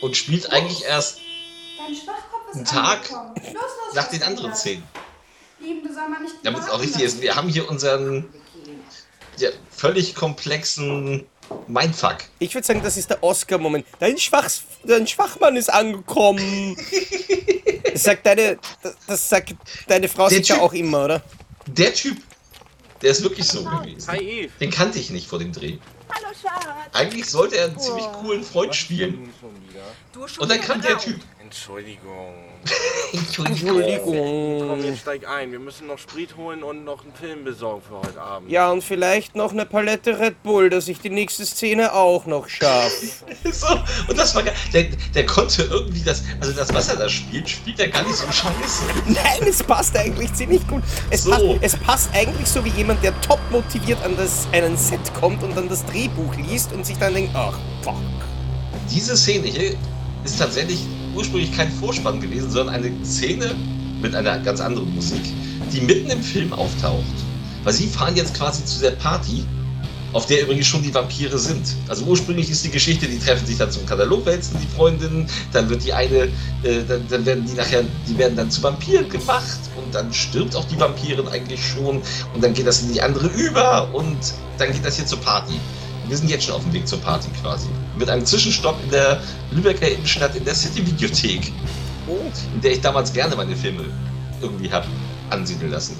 [0.02, 1.20] und spielt eigentlich erst
[2.54, 3.02] einen Tag
[3.94, 4.56] nach den anderen.
[4.56, 4.84] Szenen.
[5.60, 7.22] Lieben, du soll mal nicht Damit es auch richtig ist.
[7.22, 8.26] Wir haben hier unseren
[9.38, 11.26] ja, völlig komplexen
[11.68, 12.18] Mindfuck.
[12.40, 13.86] Ich würde sagen, das ist der Oscar-Moment.
[14.00, 16.78] Dein, Schwachs dein Schwachmann ist angekommen.
[17.94, 18.60] Das sagt deine,
[19.08, 19.56] das sagt
[19.88, 21.24] deine Frau Der sicher Typ- auch immer, oder?
[21.66, 22.22] Der Typ,
[23.02, 24.08] der ist wirklich so gewesen.
[24.08, 24.52] Hi Eve.
[24.60, 25.78] Den kannte ich nicht vor dem Dreh.
[26.94, 29.34] Eigentlich sollte er einen ziemlich coolen Freund spielen.
[30.38, 31.20] Und dann kam der Typ.
[31.48, 32.34] Entschuldigung.
[33.46, 34.68] Entschuldigung.
[34.68, 35.52] Komm, jetzt steig ein.
[35.54, 38.52] Wir müssen noch Sprit holen und noch einen Film besorgen für heute Abend.
[38.52, 42.50] Ja, und vielleicht noch eine Palette Red Bull, dass ich die nächste Szene auch noch
[42.50, 43.08] schaffe.
[43.52, 43.68] So,
[44.10, 44.54] und das war geil.
[44.74, 48.16] Der, der konnte irgendwie das, also das, was er da spielt, spielt er gar nicht
[48.16, 48.84] so scheiße.
[49.08, 50.84] Nein, es passt eigentlich ziemlich gut.
[51.10, 51.32] Es, So.
[51.32, 55.44] passt, es passt eigentlich so wie jemand, der top motiviert an das, einen Set kommt
[55.44, 57.96] und dann das Drehbuch liest und sich dann denkt, ach, fuck.
[58.90, 59.78] Diese Szene hier
[60.28, 60.80] ist tatsächlich
[61.16, 63.56] ursprünglich kein Vorspann gewesen, sondern eine Szene
[64.02, 65.22] mit einer ganz anderen Musik,
[65.72, 67.04] die mitten im Film auftaucht.
[67.64, 69.46] Weil sie fahren jetzt quasi zu der Party,
[70.14, 71.66] auf der übrigens schon die Vampire sind.
[71.88, 75.84] Also ursprünglich ist die Geschichte, die treffen sich dann zum Katalogwälzen, die Freundinnen, dann wird
[75.86, 76.24] die eine,
[76.64, 80.56] äh, dann, dann werden die nachher, die werden dann zu Vampiren gemacht und dann stirbt
[80.56, 82.02] auch die Vampirin eigentlich schon
[82.34, 84.18] und dann geht das in die andere über und
[84.58, 85.54] dann geht das hier zur Party.
[86.08, 87.68] Wir sind jetzt schon auf dem Weg zur Party quasi.
[87.98, 91.52] Mit einem Zwischenstopp in der Lübecker Innenstadt in der City-Videothek,
[92.08, 92.32] Oh.
[92.54, 93.86] in der ich damals gerne meine Filme
[94.42, 94.86] irgendwie habe
[95.30, 96.00] ansiedeln lassen.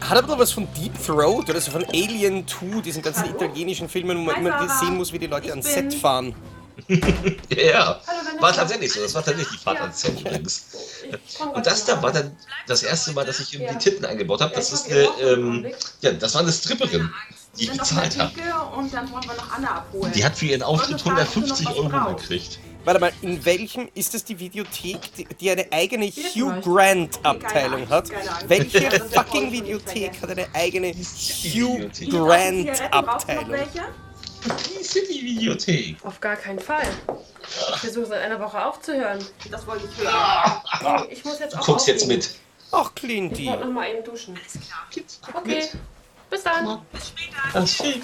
[0.00, 3.88] Hat aber noch was von Deep Throat oder so von Alien 2, diesen ganzen italienischen
[3.88, 4.78] Filmen, wo man Hi, immer Sarah.
[4.80, 6.34] sehen muss, wie die Leute ans bin- Set fahren.
[7.50, 8.00] Ja.
[8.06, 8.40] Hallo.
[8.40, 9.00] War tatsächlich so.
[9.00, 9.82] Das war tatsächlich die Fahrt Ja.
[9.82, 10.64] ans Set übrigens.
[11.52, 12.30] Und das da war dann
[12.68, 13.78] das erste Mal, dass ich irgendwie Ja.
[13.78, 14.54] Titten eingebaut habe.
[14.54, 15.66] Das ist eine, ähm,
[16.00, 17.10] ja, das war eine Stripperin,
[17.58, 18.76] die ich bezahlt der habe.
[18.76, 20.12] Und dann wollen wir noch Anna abholen.
[20.12, 22.28] Die hat für ihren Auftritt Ich wollte fragen, ob du 150 noch was Euro brauchst.
[22.28, 22.58] gekriegt.
[22.84, 26.60] Warte mal, in welchem ist das die Videothek, die, die eine eigene Hugh.
[26.62, 28.08] Grant Abteilung hat?
[28.46, 31.90] Welche fucking Videothek hat eine eigene Hugh.
[32.08, 33.56] Grant du Abteilung?
[34.78, 35.96] Die City-Videothek.
[36.04, 36.86] Auf gar keinen Fall.
[37.74, 39.18] Ich versuche seit einer Woche aufzuhören.
[39.50, 40.14] Das wollte ich hören.
[40.84, 42.30] Oh, ich muss jetzt Du auch guckst jetzt mit.
[42.70, 43.46] Ach, Ich Clinty.
[43.46, 44.38] wollte noch mal eben duschen.
[45.22, 45.70] Guck Okay, mit.
[46.30, 46.80] Bis dann.
[47.52, 48.02] Das steht.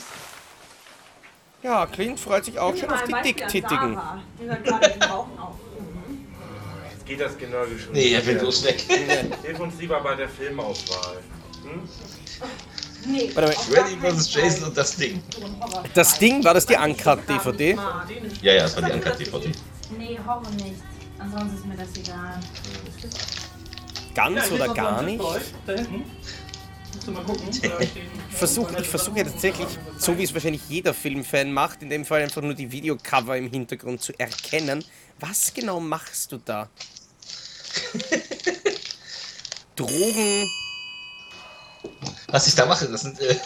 [1.62, 3.14] Ja, Clint freut sich auch schon auf die
[5.40, 5.54] auf.
[6.90, 7.92] Jetzt geht das Genörgel schon.
[7.92, 8.80] Nee, er will bloß weg.
[9.42, 11.22] Hilf uns lieber bei der Filmauswahl.
[11.62, 11.88] Hm?
[13.06, 13.30] Nee.
[13.34, 14.34] Warte mal, Freddy vs.
[14.34, 15.22] Jason und das Ding.
[15.94, 17.78] das Ding, war das die Uncut-DVD?
[18.42, 19.52] Ja, ja, das war die Uncut-DVD.
[19.96, 20.82] Nee, Horror nicht.
[21.18, 22.40] Ansonsten ist mir das egal.
[24.14, 25.22] Ganz oder gar nicht?
[27.52, 27.72] Steht-
[28.30, 32.04] Ich versuche ich versuch ja tatsächlich, so wie es wahrscheinlich jeder Filmfan macht, in dem
[32.04, 34.84] Fall einfach nur die Videocover im Hintergrund zu erkennen.
[35.20, 36.68] Was genau machst du da?
[39.76, 40.50] Drogen.
[42.28, 43.36] Was ich da mache, das sind äh,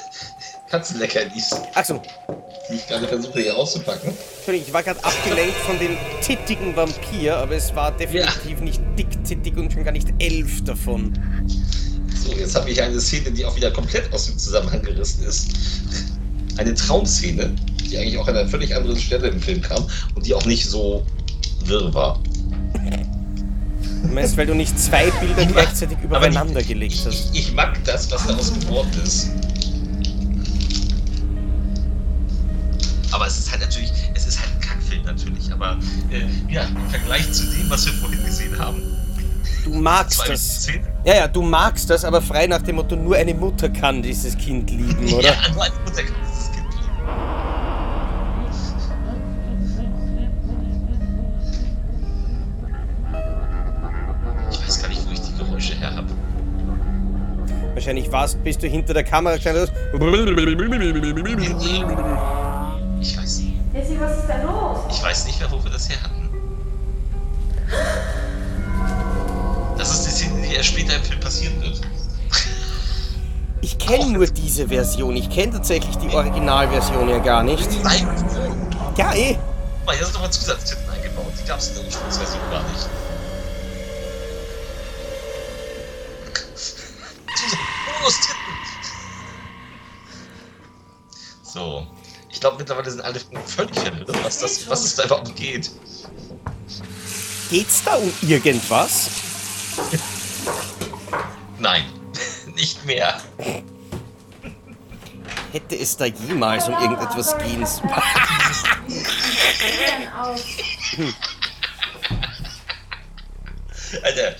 [0.70, 2.00] Katzenleckerlis, Achso,
[2.70, 4.10] die ich gerade versuche hier auszupacken.
[4.36, 9.56] Entschuldigung, ich war gerade abgelenkt von dem tittigen Vampir, aber es war definitiv nicht dicktittig
[9.56, 11.12] und schon gar nicht elf davon.
[12.28, 15.48] So, jetzt habe ich eine Szene, die auch wieder komplett aus dem Zusammenhang gerissen ist.
[16.58, 17.54] Eine Traumszene,
[17.90, 20.68] die eigentlich auch an einer völlig anderen Stelle im Film kam und die auch nicht
[20.68, 21.06] so
[21.64, 22.20] wirr war.
[24.02, 27.30] Du meinst, weil du nicht zwei Bilder mag- gleichzeitig übereinander ich- gelegt hast?
[27.32, 29.30] Ich, ich mag das, was daraus geworden ist.
[33.10, 35.78] Aber es ist halt natürlich, es ist halt ein Kackfilm natürlich, aber
[36.10, 38.82] äh, ja, im Vergleich zu dem, was wir vorhin gesehen haben.
[39.68, 40.66] Du magst Zwei das.
[41.04, 44.36] Ja, ja, du magst das, aber frei nach dem Motto, nur eine Mutter kann dieses
[44.36, 45.28] Kind lieben, oder?
[45.28, 46.88] Ja, nur eine Mutter kann dieses Kind lieben.
[54.50, 56.08] Ich weiß gar nicht, wo ich die Geräusche her habe.
[57.74, 59.68] wahrscheinlich warst, bis du hinter der Kamera gestanden.
[63.00, 63.54] Ich weiß nicht.
[63.74, 64.78] Jessie, was ist da los?
[64.90, 66.28] Ich weiß nicht mehr, wo wir das her hatten.
[70.48, 71.80] Die erst später im Film passieren wird.
[73.60, 75.16] Ich kenne nur diese Version.
[75.16, 77.68] Ich kenne tatsächlich die Originalversion ja gar nicht.
[77.82, 78.08] Nein,
[78.96, 79.34] Ja, eh.
[79.34, 81.32] guck mal, hier sind nochmal Zusatztitten eingebaut.
[81.42, 82.88] Die gab es in der Ursprungsversion gar nicht.
[88.00, 88.36] Bonustitten!
[91.42, 91.86] So.
[92.30, 95.70] Ich glaube, mittlerweile sind alle völlig verwirrt, was, das, was es da überhaupt geht.
[97.50, 99.08] Geht's da um irgendwas?
[102.68, 103.16] Nicht mehr.
[105.52, 107.88] Hätte es da jemals um irgendetwas gehen sollen?
[114.02, 114.34] Alter,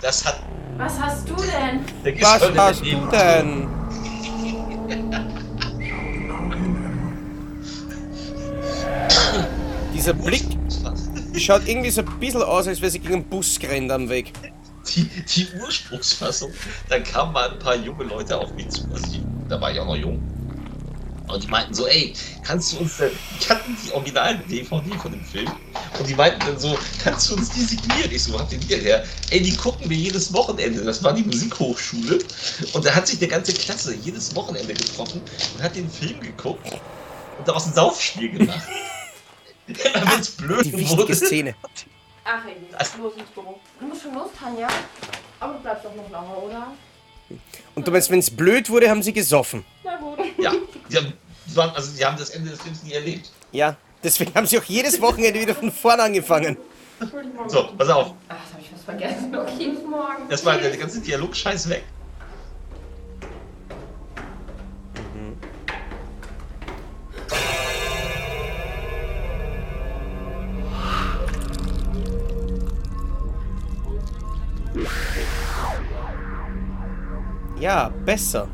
[0.00, 0.40] das hat
[0.76, 1.84] Was hast du denn?
[2.04, 3.66] der Was hast du denn?
[9.94, 10.44] Dieser Blick
[11.36, 14.32] schaut irgendwie so ein bisschen aus, als wäre sie gegen einen Bus gerannt am Weg.
[14.94, 16.52] Die, die Ursprungsfassung,
[16.88, 18.86] da kamen mal ein paar junge Leute auf mich zu.
[18.92, 20.22] Also die, da war ich auch noch jung.
[21.28, 22.12] Und die meinten so, ey,
[22.44, 25.50] kannst du uns denn, die hatten die originalen DVD von dem Film.
[25.98, 28.12] Und die meinten dann so, kannst du uns die signieren?
[28.12, 29.04] Ich so, wo habt ihr die denn her?
[29.30, 30.84] Ey, die gucken wir jedes Wochenende.
[30.84, 32.20] Das war die Musikhochschule.
[32.74, 35.20] Und da hat sich eine ganze Klasse jedes Wochenende getroffen
[35.56, 36.64] und hat den Film geguckt
[37.38, 38.62] und daraus ein Saufspiel gemacht.
[39.66, 41.14] Wenn's blöd Die wichtige wurde.
[41.16, 41.54] Szene.
[42.28, 42.66] Ach, Evi,
[43.00, 43.60] los ins Büro.
[43.78, 44.66] Du musst schon los, Tanja.
[45.38, 46.72] Aber du bleibst doch noch lange, oder?
[47.76, 49.64] Und du meinst, wenn es blöd wurde, haben sie gesoffen.
[49.84, 50.18] Na gut.
[50.38, 50.52] Ja,
[50.90, 51.12] die haben,
[51.74, 53.30] also die haben das Ende des Films nie erlebt.
[53.52, 56.56] Ja, deswegen haben sie auch jedes Wochenende wieder von vorn angefangen.
[57.46, 58.14] So, pass auf.
[58.28, 59.36] Ach, das hab ich fast vergessen.
[59.36, 60.28] Okay, bis morgen.
[60.28, 61.84] Das war der ganze Dialog-Scheiß weg.
[77.60, 78.48] Ja, besser.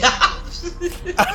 [0.00, 0.12] Ja!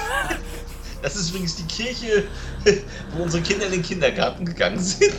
[1.02, 2.24] Das ist übrigens die Kirche,
[3.16, 5.14] wo unsere Kinder in den Kindergarten gegangen sind.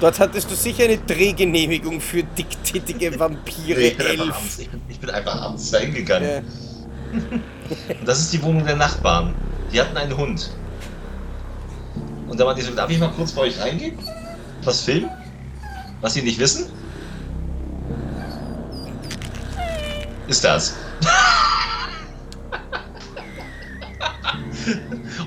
[0.00, 4.34] Dort hattest du sicher eine Drehgenehmigung für dicktittige Vampire Ich bin, einfach 11.
[4.34, 6.28] abends, ich, bin, ich bin einfach abends da hingegangen.
[6.30, 7.18] Ja.
[8.00, 9.34] Und das ist die Wohnung der Nachbarn.
[9.72, 10.50] Die hatten einen Hund.
[12.26, 13.98] Und da waren die so, darf ich mal kurz bei euch reingehen?
[14.64, 15.10] Was filmen?
[16.00, 16.66] Was sie nicht wissen?
[20.28, 20.74] Ist das.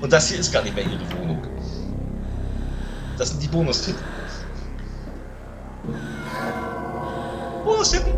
[0.01, 1.45] Und das hier ist gar nicht mehr ihre Wohnung.
[3.17, 4.03] Das sind die Bonustitten.
[7.63, 8.13] Bonustitten!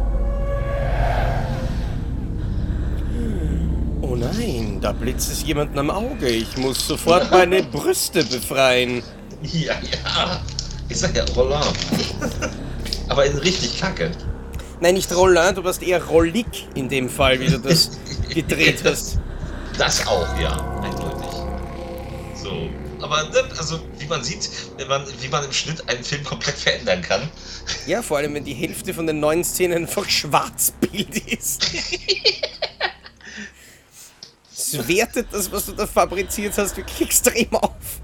[4.02, 6.28] Oh nein, da blitzt es jemanden am Auge.
[6.28, 9.04] Ich muss sofort meine Brüste befreien.
[9.44, 10.42] Ja, ja.
[10.90, 11.74] Ich sag ja Roland.
[13.10, 14.12] Aber in richtig kacke.
[14.80, 17.92] Nein, nicht Roland, du warst eher Rollig in dem Fall, wie du das
[18.34, 19.18] gedreht hast.
[19.78, 21.32] Das auch, ja, eindeutig.
[22.36, 22.70] So.
[23.00, 26.56] Aber, ne, also, wie man sieht, wenn man, wie man im Schnitt einen Film komplett
[26.56, 27.30] verändern kann.
[27.86, 31.66] Ja, vor allem, wenn die Hälfte von den neuen Szenen einfach Schwarzbild ist.
[34.60, 38.02] Es wertet das, was du da fabriziert hast, wirklich extrem auf.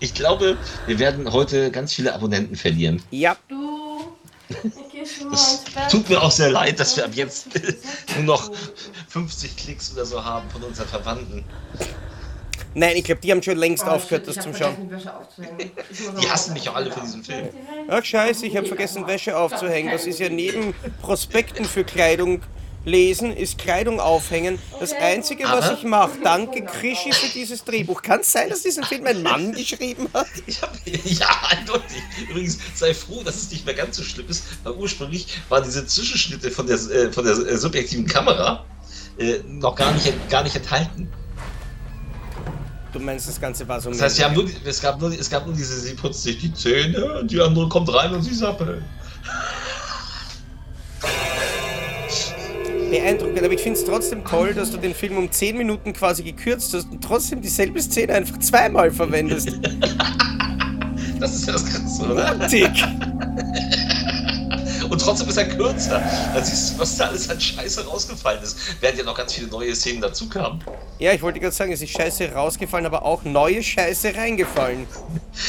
[0.00, 3.00] Ich glaube, wir werden heute ganz viele Abonnenten verlieren.
[3.10, 4.16] Ja, Du,
[5.32, 7.46] Es tut mir auch sehr leid, dass wir ab jetzt
[8.16, 8.50] nur noch
[9.08, 11.44] 50 Klicks oder so haben von unseren Verwandten.
[12.74, 14.90] nein, ich glaube, die haben schon längst Oh, aufgehört, das zum Schauen.
[16.20, 17.48] die hassen mich auch alle für diesen Film.
[17.88, 19.90] Ach scheiße, ich habe vergessen, Wäsche aufzuhängen.
[19.92, 22.42] Das ist ja neben Prospekten für Kleidung
[22.86, 24.58] lesen, ist Kleidung aufhängen.
[24.80, 26.12] Das Einzige, was Aber- ich mache.
[26.22, 28.00] Danke, Krischi, für dieses Drehbuch.
[28.00, 30.28] Kann es sein, dass diesen Film ein Mann geschrieben hat?
[30.46, 32.02] Ich hab, ja, eindeutig.
[32.30, 35.84] Übrigens, sei froh, dass es nicht mehr ganz so schlimm ist, weil ursprünglich waren diese
[35.86, 38.64] Zwischenschnitte von der, äh, von der äh, subjektiven Kamera
[39.18, 41.10] äh, noch gar nicht, gar nicht enthalten.
[42.92, 45.54] Du meinst, das Ganze war so Das heißt, nur, es, gab nur, es gab nur
[45.54, 48.82] diese, sie putzt sich die Zähne, die andere kommt rein und sie sappelt.
[52.90, 53.42] Beeindruckend.
[53.42, 56.74] Aber ich finde es trotzdem toll, dass du den Film um 10 Minuten quasi gekürzt
[56.74, 59.58] hast und trotzdem dieselbe Szene einfach zweimal verwendest.
[61.18, 62.34] Das ist ja das Krasse, oder?
[62.48, 62.70] Dick.
[64.88, 66.02] Und trotzdem ist er kürzer.
[66.34, 68.56] Da siehst du, was da alles an Scheiße rausgefallen ist.
[68.80, 70.62] Während ja noch ganz viele neue Szenen dazu kamen.
[70.98, 74.86] Ja, ich wollte gerade sagen, es ist Scheiße rausgefallen, aber auch neue Scheiße reingefallen.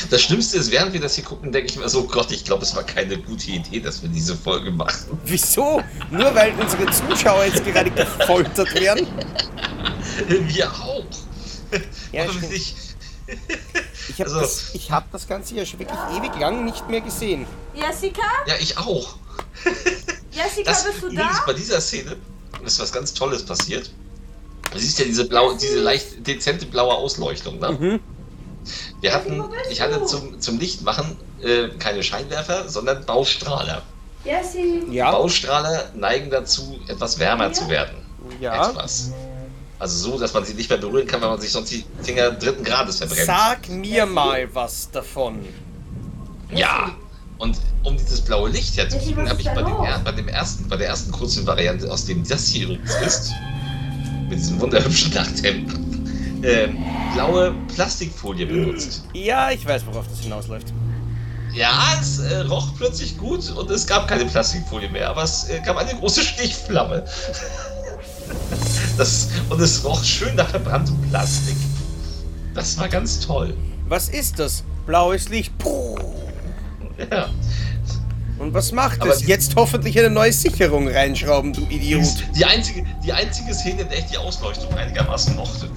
[0.09, 2.63] Das Schlimmste ist, während wir das hier gucken, denke ich mir so, Gott, ich glaube,
[2.63, 5.17] es war keine gute Idee, dass wir diese Folge machen.
[5.25, 5.81] Wieso?
[6.11, 9.07] Nur weil unsere Zuschauer jetzt gerade gefoltert werden?
[10.27, 11.05] Wir auch.
[12.11, 12.75] Ja, nicht?
[14.09, 17.01] Ich habe Also- das, ich hab das Ganze ja schon wirklich ewig lang nicht mehr
[17.01, 17.45] gesehen.
[17.75, 18.21] Jessica?
[18.47, 19.15] Ja, ich auch.
[20.31, 21.43] Jessica, Das, bist du übrigens da?
[21.45, 22.15] bei dieser Szene
[22.65, 23.91] ist was ganz Tolles passiert.
[24.71, 27.71] Du siehst ja diese blaue, diese leicht dezente blaue Ausleuchtung, ne?
[27.71, 27.99] Mhm.
[28.99, 33.81] Wir hatten, ich hatte zum, zum Lichtmachen äh, keine Scheinwerfer, sondern Baustrahler.
[34.25, 34.83] Jessie.
[34.91, 37.95] Ja, Baustrahler neigen dazu, etwas wärmer zu werden.
[38.41, 38.69] ja.
[38.69, 39.11] Etwas.
[39.79, 42.31] Also so, dass man sie nicht mehr berühren kann, weil man sich sonst die Finger
[42.31, 43.27] dritten Grades verbrennt.
[43.27, 45.45] Sag mir mal was davon.
[46.51, 46.95] Ja.
[47.37, 50.87] Und um dieses blaue Licht herzukriegen, habe ich bei, er- bei dem ersten, bei der
[50.87, 53.31] ersten kurzen Variante, aus dem das hier übrigens ist,
[54.29, 55.73] mit diesem wunderhübschen Nachthemd,
[56.43, 56.77] ähm,
[57.13, 59.03] blaue Plastikfolie benutzt.
[59.13, 60.73] Ja, ich weiß, worauf das hinausläuft.
[61.53, 65.59] Ja, es äh, roch plötzlich gut und es gab keine Plastikfolie mehr, aber es äh,
[65.65, 67.03] gab eine große Stichflamme.
[68.97, 71.55] Das, und es roch schön nach verbranntem Plastik.
[72.53, 73.55] Das war ganz toll.
[73.87, 74.63] Was ist das?
[74.85, 75.57] Blaues Licht.
[75.57, 75.95] Puh.
[77.11, 77.29] Ja.
[78.39, 79.25] Und was macht Aber es?
[79.25, 82.23] Jetzt hoffentlich eine neue Sicherung reinschrauben, du Idiot.
[82.35, 85.69] Die einzige, die einzige Szene, in der ich die Ausleuchtung einigermaßen mochte.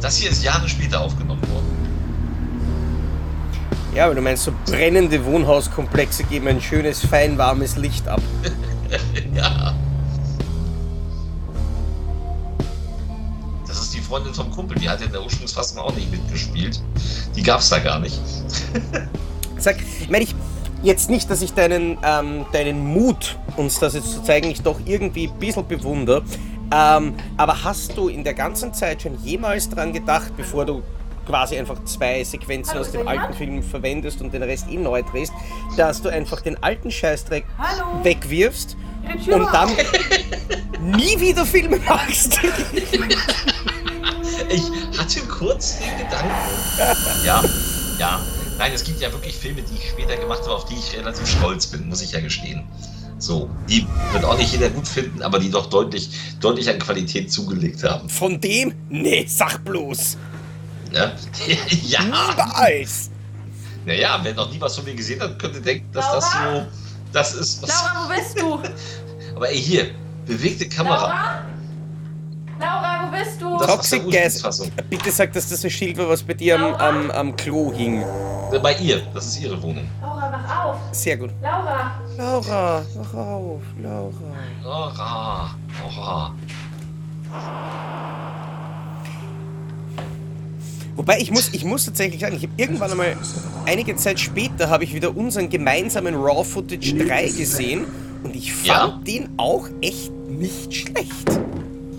[0.00, 1.66] Das hier ist Jahre später aufgenommen worden.
[3.94, 8.20] Ja, aber du meinst, so brennende Wohnhauskomplexe geben ein schönes, fein warmes Licht ab.
[9.34, 9.74] Ja.
[13.66, 16.80] Das ist die Freundin vom Kumpel, die hat in der Ursprungsfassung auch nicht mitgespielt.
[17.36, 18.18] Die gab's da gar nicht.
[19.58, 20.34] Sag, ich meine, ich
[20.82, 24.78] jetzt nicht, dass ich deinen, ähm, deinen Mut, uns das jetzt zu zeigen, ich doch
[24.84, 26.22] irgendwie ein bisschen bewundere.
[26.72, 30.82] Ähm, aber hast du in der ganzen Zeit schon jemals dran gedacht, bevor du
[31.26, 33.34] quasi einfach zwei Sequenzen Hallo, aus dem alten?
[33.34, 35.32] Film verwendest und den Rest eh neu drehst,
[35.76, 38.04] dass du einfach den alten Scheißdreck Hallo?
[38.04, 38.76] wegwirfst
[39.30, 39.70] und dann
[40.96, 42.40] nie wieder Filme machst?
[44.48, 46.30] Ich hatte kurz den Gedanken.
[47.24, 47.44] Ja,
[47.98, 48.20] ja.
[48.58, 51.26] Nein, es gibt ja wirklich Filme, die ich später gemacht habe, auf die ich relativ
[51.26, 52.64] stolz bin, muss ich ja gestehen.
[53.18, 57.32] So, die wird auch nicht jeder gut finden, aber die doch deutlich, deutlich an Qualität
[57.32, 58.08] zugelegt haben.
[58.08, 58.74] Von dem?
[58.88, 60.16] Nee, sag bloß.
[60.92, 61.12] Ja,
[61.86, 62.02] ja.
[62.02, 63.10] Niemals.
[63.86, 66.38] Naja, wer noch nie was von mir gesehen hat, könnte denken, dass das so.
[66.38, 66.66] Laura?
[67.12, 67.62] Das ist.
[67.62, 68.60] Was, Laura, wo bist du?
[69.36, 69.90] aber ey, hier,
[70.26, 71.08] bewegte Kamera.
[71.08, 71.53] Laura?
[72.60, 73.58] Laura, wo bist du?
[73.58, 74.70] Das Toxic Gas.
[74.88, 78.04] Bitte sag, dass das ein Schild war, was bei dir am, am, am Klo hing.
[78.62, 79.88] Bei ihr, das ist ihre Wohnung.
[80.00, 80.76] Laura, wach auf.
[80.92, 81.30] Sehr gut.
[81.42, 82.00] Laura.
[82.16, 84.12] Laura, wach auf, Laura.
[84.64, 85.50] Ora,
[85.84, 86.34] ora.
[90.96, 93.16] Wobei ich muss, ich muss tatsächlich sagen, ich habe irgendwann einmal,
[93.66, 97.84] einige Zeit später, habe ich wieder unseren gemeinsamen Raw Footage 3 gesehen
[98.22, 99.00] und ich fand Ja.
[99.04, 101.40] den auch echt nicht schlecht.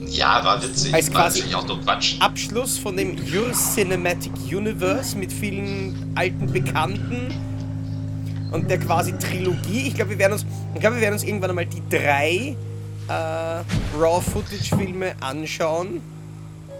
[0.07, 0.93] Ja, war witzig.
[0.93, 2.15] Als war quasi- auch nur Quatsch.
[2.19, 7.33] Abschluss von dem Your Cinematic Universe mit vielen alten Bekannten
[8.51, 9.87] und der quasi Trilogie.
[9.87, 12.55] Ich glaube, wir werden uns, ich glaube, wir werden uns irgendwann einmal die drei
[13.07, 13.13] äh,
[13.99, 16.01] Raw Footage Filme anschauen.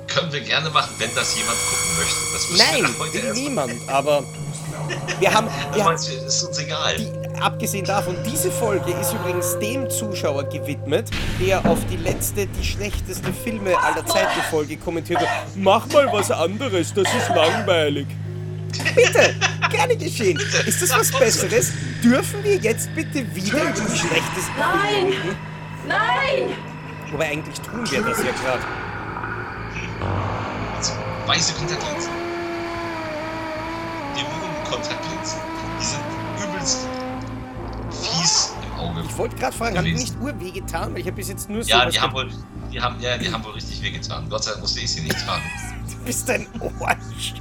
[0.07, 2.15] Können wir gerne machen, wenn das jemand gucken möchte.
[2.33, 4.23] Das Nein, wir heute niemand, aber
[5.19, 6.95] wir haben, Das wir haben meinst du, ist uns egal.
[6.97, 7.07] die,
[7.41, 13.32] abgesehen davon, diese Folge ist übrigens dem Zuschauer gewidmet, der auf die letzte, die schlechteste
[13.34, 15.28] Filme aller Zeiten Folge kommentiert hat.
[15.56, 18.08] Mach mal was anderes, das ist langweilig.
[18.93, 19.36] Bitte,
[19.69, 20.39] gerne geschehen.
[20.65, 21.71] Ist das was Besseres?
[22.04, 25.12] Dürfen wir jetzt bitte wieder über die schlechtesten Nein.
[25.12, 25.36] Filme?
[25.88, 26.58] Nein.
[27.12, 28.63] Wobei eigentlich tun wir das ja gerade.
[30.78, 30.93] Also,
[31.28, 32.12] weiße Kontaktlinsen.
[34.15, 35.39] Dämonen-Kontaktlinsen.
[35.80, 36.88] Die sind übelst
[38.86, 39.02] Auge.
[39.08, 40.93] Ich wollte gerade fragen, haben die nicht urweh getan?
[40.93, 42.30] Weil ich habe bis jetzt nur so Ja, die haben wohl,
[42.71, 44.30] die haben, ja, die haben wohl richtig wehgetan.
[44.30, 45.43] Gott sei Dank musste ich sie nicht tragen.
[45.88, 46.48] Du bist ein
[46.80, 47.34] Arsch.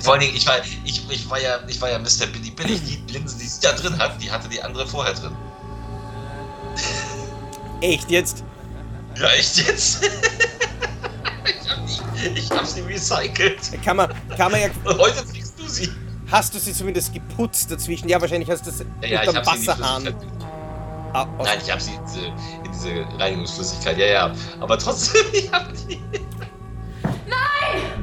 [0.00, 0.54] Vor allen Dingen, ich war,
[0.84, 2.26] ich, ich war ja, ich war ja Mr.
[2.32, 2.80] Billy Billig.
[2.84, 5.32] Die Linsen, die sie da drin hat, die hatte die andere vorher drin.
[7.80, 8.44] Echt jetzt?
[9.16, 10.04] Ja, echt jetzt?
[11.44, 13.82] ich, hab die, ich hab sie recycelt.
[13.84, 15.90] Kann man, kann man ja Und heute kriegst du sie.
[16.30, 18.08] Hast du sie zumindest geputzt dazwischen?
[18.08, 20.14] Ja, wahrscheinlich hast du das Ja, ja, unterm die Wasserhahn.
[21.14, 24.34] Ah, Nein, ich habe sie in diese, in diese Reinigungsflüssigkeit, ja, ja.
[24.58, 26.02] Aber trotzdem, ich hab die.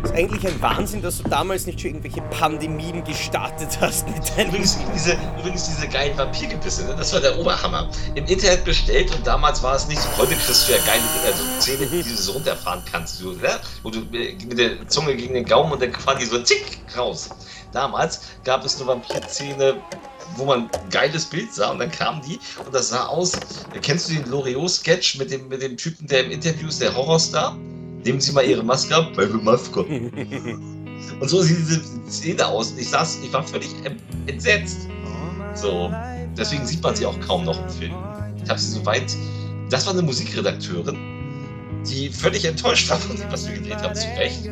[0.04, 4.48] Ist eigentlich ein Wahnsinn, dass du damals nicht schon irgendwelche Pandemien gestartet hast mit deinem.
[4.50, 6.96] Übrigens diese, übrigens diese geilen Vampirgebisse, ne?
[6.98, 7.88] das war der Oberhammer.
[8.16, 10.10] Im Internet bestellt und damals war es nicht so.
[10.18, 13.60] Heute kriegst du ja geile also Zähne, die du so runterfahren kannst, ne?
[13.84, 17.30] wo du äh, mit der Zunge gegen den Gaumen und dann quasi so zick raus.
[17.72, 19.78] Damals gab es nur Vampirzähne,
[20.36, 23.34] wo man ein geiles Bild sah und dann kamen die und das sah aus.
[23.82, 27.56] Kennst du den Loriot-Sketch mit dem, mit dem Typen, der im Interview ist, der Horrorstar?
[28.04, 29.82] Nehmen Sie mal Ihre Maske ab, weil wir Maske.
[31.20, 32.74] Und so sieht diese Szene aus.
[32.78, 33.70] Ich saß, ich war völlig
[34.28, 34.88] entsetzt.
[35.54, 35.92] So,
[36.38, 37.94] deswegen sieht man sie auch kaum noch im Film.
[38.44, 39.16] Ich habe sie so weit.
[39.70, 40.98] Das war eine Musikredakteurin,
[41.88, 44.50] die völlig enttäuscht war von dem, was wir gedreht haben, zu Recht.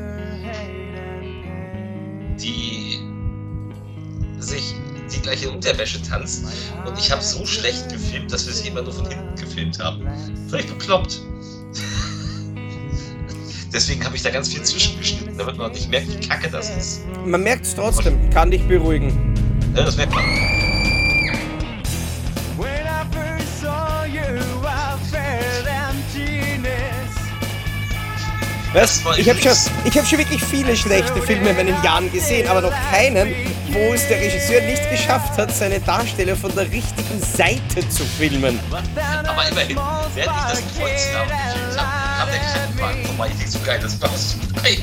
[2.40, 3.00] Die
[4.40, 4.76] sich
[5.14, 6.46] die gleiche Unterwäsche tanzt.
[6.86, 10.08] Und ich habe so schlecht gefilmt, dass wir es immer nur von hinten gefilmt haben.
[10.50, 11.22] Völlig bekloppt.
[13.72, 17.02] Deswegen habe ich da ganz viel zwischengeschnitten, damit man nicht merkt, wie kacke das ist.
[17.26, 19.36] Man merkt es trotzdem, kann dich beruhigen.
[19.76, 20.24] Ja, das merkt man.
[28.72, 29.52] War ich habe schon,
[29.84, 33.34] ich hab schon wirklich viele schlechte Filme in meinen Jahren gesehen, aber noch keinen,
[33.72, 38.60] wo es der Regisseur nicht geschafft hat, seine Darsteller von der richtigen Seite zu filmen.
[39.28, 39.78] Aber immerhin,
[40.14, 41.99] während ich das Kreuznamen gefilmt habe, kam
[42.32, 43.30] der Krankenwagen vorbei.
[43.40, 44.78] Ich so geil, das was vorbei.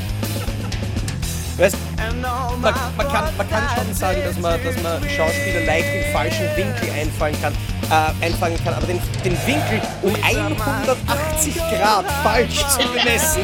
[1.59, 6.13] Weißt, man, man, kann, man kann schon sagen, dass man, dass man Schauspieler leicht den
[6.13, 7.55] falschen Winkel einfallen kann,
[7.91, 13.43] äh, einfangen kann, aber den, den Winkel um 180 Grad falsch zu bemessen,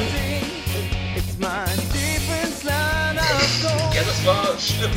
[3.94, 4.90] Ja, das war schlimm.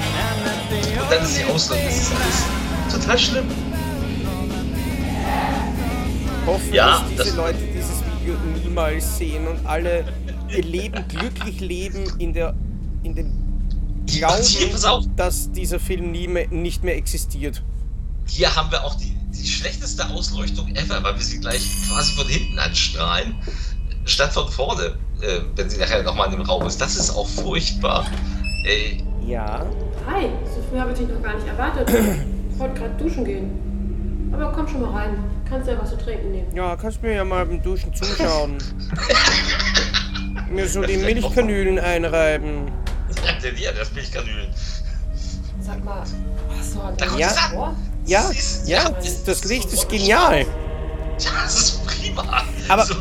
[1.01, 3.45] Und dann ist die Ausland, das ist alles total schlimm.
[6.45, 7.58] hoffen, Ja, dass diese das- Leute
[8.76, 10.04] niemals sehen und alle
[10.50, 12.54] ihr Leben glücklich leben in der
[13.04, 13.32] in dem
[14.06, 17.64] Glauben, dass dieser Film nie mehr, nicht mehr existiert.
[18.28, 22.28] hier haben wir auch die, die schlechteste Ausleuchtung ever, weil wir sie gleich quasi von
[22.28, 23.36] hinten anstrahlen,
[24.06, 26.80] statt von vorne, äh, wenn sie nachher nochmal in dem Raum ist.
[26.80, 28.06] Das ist auch furchtbar.
[28.66, 29.66] Ey, Ja.
[30.08, 31.90] Hi, so früh habe ich dich noch gar nicht erwartet.
[32.52, 34.30] Ich wollte gerade duschen gehen.
[34.32, 35.18] Aber komm schon mal rein.
[35.50, 36.56] Kannst ja was zu trinken nehmen.
[36.56, 38.58] Ja, kannst mir ja mal beim Duschen zuschauen.
[40.50, 42.72] mir so die Milchkanülen einreiben.
[43.24, 44.48] sagt der dir, das Milchkanülen.
[45.62, 46.04] Sag mal,
[46.58, 47.76] hast du heute Da kommt Ja.
[48.08, 48.32] Ja,
[48.66, 50.46] ja, das das Licht ist genial.
[51.20, 52.43] Ja, das ist prima.
[52.68, 52.96] Aber- so,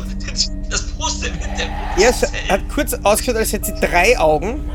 [0.69, 1.69] das Poster im Hintergrund.
[1.97, 4.69] Ja, es hat kurz ausgeschaut, als hätte sie drei Augen.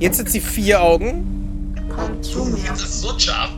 [0.00, 1.76] Jetzt hat sie vier Augen.
[1.94, 2.70] Komm zu mir.
[2.70, 3.50] Das ist so scharf.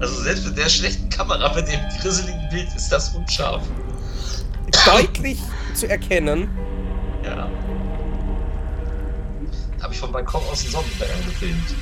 [0.00, 3.62] Also selbst mit der schlechten Kamera, mit dem grisseligen Bild, ist das unscharf.
[4.86, 5.38] Deutlich
[5.74, 6.48] zu erkennen.
[7.22, 7.50] Ja.
[9.82, 11.74] Habe ich vom Balkon aus den Sonnenberg gefilmt.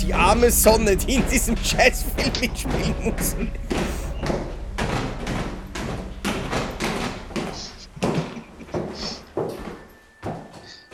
[0.00, 3.34] Die arme Sonne, die in diesem Scheißfilm mitspielen muss.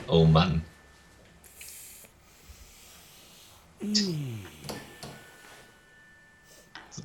[0.06, 0.62] Oh Mann.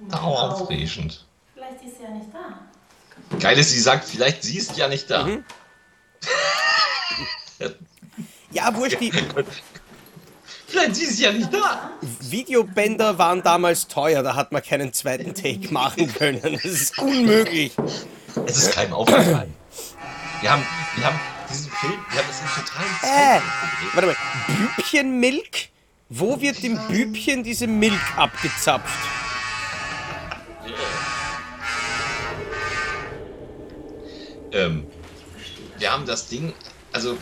[0.10, 0.68] Total
[1.00, 1.26] aufregend.
[1.54, 3.38] Vielleicht ist sie ja nicht da.
[3.40, 5.24] Geil ist, sie sagt, vielleicht sie ist ja nicht da.
[5.26, 5.44] Mhm.
[8.52, 9.12] Ja, wurscht, die
[10.66, 11.92] Vielleicht sie ist ja nicht da.
[12.02, 16.54] Videobänder waren damals teuer, da hat man keinen zweiten Take machen können.
[16.54, 17.74] Das ist unmöglich.
[18.48, 19.54] Es ist keinem aufgefallen.
[20.42, 23.42] Wir haben, wir haben diesen Film, wir haben das in totalen Äh,
[23.94, 24.16] warte mal,
[24.76, 25.70] Bübchenmilk?
[26.10, 29.19] Wo wird dem Bübchen diese Milch abgezapft?
[34.52, 34.86] Ähm,
[35.78, 36.54] wir haben das Ding,
[36.92, 37.18] also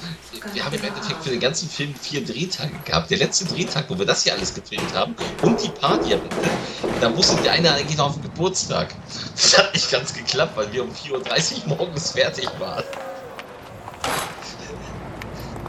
[0.54, 3.10] wir haben im Endeffekt für den ganzen Film vier Drehtage gehabt.
[3.12, 6.36] Der letzte Drehtag, wo wir das hier alles gefilmt haben und die Party am Ende,
[7.02, 8.94] da musste der eine eigentlich noch auf den Geburtstag.
[9.36, 12.84] Das hat nicht ganz geklappt, weil wir um 4.30 Uhr morgens fertig waren.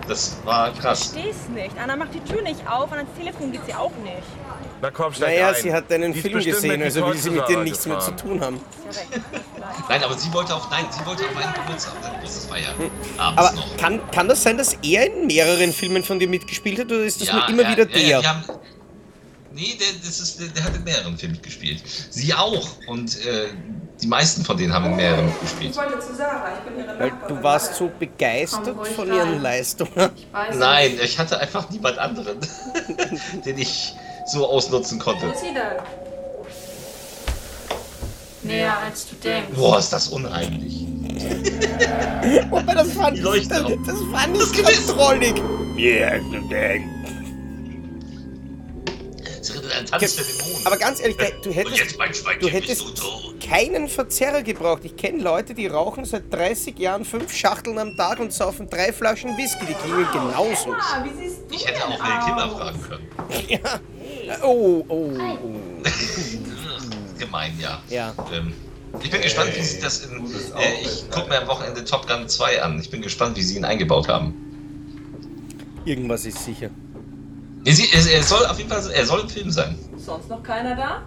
[0.06, 1.10] Das war krass.
[1.12, 1.76] Steh's nicht.
[1.78, 4.22] Anna macht die Tür nicht auf und ans Telefon geht sie auch nicht.
[4.80, 5.54] Na komm, steig Naja, ein.
[5.56, 8.12] sie hat einen Die ist Film gesehen, also will sie mit denen nichts mehr zu
[8.12, 8.58] tun haben.
[9.88, 12.68] Nein, aber sie wollte auf, nein, sie wollte auf einen Geburtstag, seine Geburtstagsfeier.
[13.16, 13.76] Abends Aber noch.
[13.76, 17.20] kann, kann das sein, dass er in mehreren Filmen von dir mitgespielt hat oder ist
[17.20, 18.20] das nur immer ja, wieder ja, der?
[18.20, 18.42] Ja, haben,
[19.54, 21.82] nee, der, das ist, der, der hat in mehreren Filmen mitgespielt.
[22.10, 22.68] Sie auch.
[22.86, 23.46] Und äh,
[24.02, 25.70] die meisten von denen haben in mehreren mitgespielt.
[25.70, 27.36] Ich wollte zu Sarah, ich bin ihre Weil Nachbarin.
[27.36, 29.16] du warst so begeistert von rein.
[29.16, 30.10] ihren Leistungen.
[30.16, 32.38] Ich weiß Nein, ich hatte einfach niemand anderen,
[33.44, 33.94] den ich
[34.26, 35.26] so ausnutzen Wo konnte.
[35.26, 36.07] ist sie denn?
[38.48, 39.50] Näher als du denkst.
[39.54, 40.86] Boah, ist das unheimlich.
[42.50, 43.70] Wobei, das fand Die ich, das, auch.
[43.86, 45.34] das fand ich ganz trollig.
[49.40, 50.66] Sie redet ein Tanz der Dämonen.
[50.66, 53.34] Aber ganz ehrlich, du Und hättest, jetzt mein Schweinchen du bist hättest du tot.
[53.40, 54.84] keinen Verzerrer gebraucht.
[54.84, 58.92] Ich kenne Leute, die rauchen seit 30 Jahren fünf Schachteln am Tag und saufen drei
[58.92, 59.64] Flaschen Whisky.
[59.66, 60.72] Die klingen genauso.
[60.72, 62.58] Ah, wie siehst du Ich hätte denn auch meine Kinder aus?
[62.58, 63.08] fragen können.
[63.48, 63.80] Ja.
[64.42, 65.18] Oh, oh, oh.
[67.28, 67.82] Gemein, ja.
[67.88, 68.14] Ja.
[68.32, 68.52] Ähm,
[69.02, 70.24] ich bin gespannt, wie sie das in.
[70.56, 72.80] Äh, ich gucke mir am Wochenende Top Gun 2 an.
[72.80, 74.34] Ich bin gespannt, wie sie ihn eingebaut haben.
[75.84, 76.70] Irgendwas ist sicher.
[77.64, 79.78] Er, soll auf jeden Fall er soll ein Film sein.
[79.96, 81.02] Sonst noch keiner da?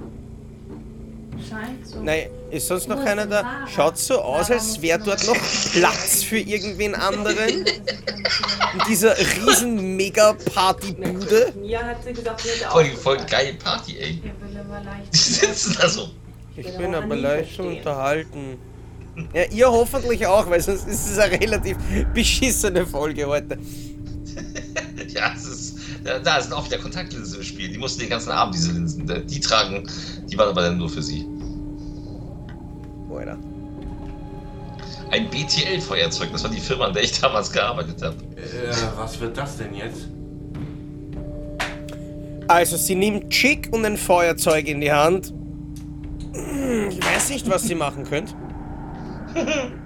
[2.02, 3.68] Nein, ist sonst noch keiner da?
[3.74, 5.36] Schaut so aus, als wäre dort noch
[5.74, 7.66] Platz für irgendwen anderen.
[7.66, 11.54] In dieser riesen Mega-Party-Bude.
[12.70, 14.22] Voll, voll geile Party, ey.
[14.22, 15.14] Der will aber leicht.
[15.14, 16.10] Die sitzen da so.
[16.56, 18.58] Ich bin aber leicht unterhalten.
[19.34, 21.78] Ja, ihr hoffentlich auch, weil sonst ist es eine relativ
[22.14, 23.58] beschissene Folge heute.
[25.10, 25.51] Ja, es.
[26.04, 27.70] Da, sind auch wieder Kontaktlinsen im Spiel.
[27.70, 29.06] Die mussten den ganzen Abend diese Linsen.
[29.28, 29.88] Die tragen,
[30.26, 31.26] die waren aber dann nur für sie.
[33.32, 33.38] Alter.
[35.12, 38.16] Ein BTL-Feuerzeug, das war die Firma, an der ich damals gearbeitet habe.
[38.36, 40.08] Äh, was wird das denn jetzt?
[42.48, 45.34] Also, sie nimmt Chick und ein Feuerzeug in die Hand.
[46.34, 48.36] Ich weiß nicht, was sie machen könnt.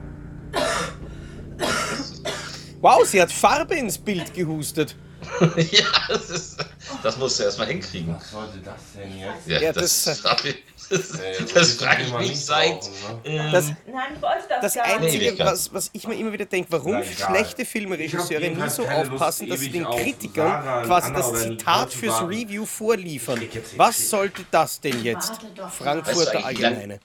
[2.81, 4.95] Wow, sie hat Farbe ins Bild gehustet.
[5.71, 6.57] ja, das, ist,
[7.03, 8.15] das musst du erstmal hinkriegen.
[8.15, 9.47] Was sollte das denn jetzt?
[9.47, 10.21] Ja, Ja, das, das-
[10.89, 12.83] das, das das frage ich mich nicht seit.
[12.83, 12.89] ne?
[13.23, 13.75] ähm, Das, Nein,
[14.15, 15.15] ich wollte das, das gar nicht.
[15.15, 18.93] Einzige, was, was ich mir immer wieder denke, warum Na, schlechte Filmregisseure nie so Lust,
[18.93, 22.27] aufpassen, dass sie den Kritikern Sarah, quasi Anna das Zitat fürs warten.
[22.27, 23.41] Review vorliefern.
[23.77, 25.33] Was sollte das denn jetzt?
[25.77, 26.99] Frankfurter Allgemeine.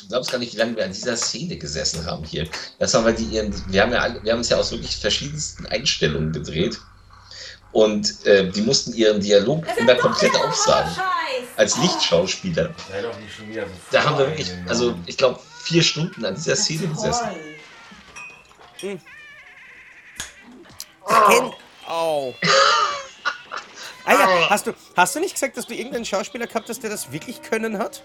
[0.00, 2.46] Du glaubst gar nicht, wie lange wir an dieser Szene gesessen haben hier.
[2.78, 4.96] Das war, weil die ihren, wir haben ja, alle- wir haben uns ja aus wirklich
[4.96, 6.78] verschiedensten Einstellungen gedreht.
[7.74, 10.90] Und äh, die mussten ihren Dialog Das immer komplett aufsagen.
[11.56, 12.70] Als Lichtschauspieler.
[13.48, 17.28] Wieder so Da haben wir wirklich, also ich glaube, vier Stunden an dieser Szene gesessen.
[18.78, 19.02] Kennt.
[21.86, 22.34] Au.
[24.06, 26.90] Ah ja, hast du, hast du nicht gesagt, dass du irgendeinen Schauspieler gehabt hast, der
[26.90, 28.02] das wirklich können hat?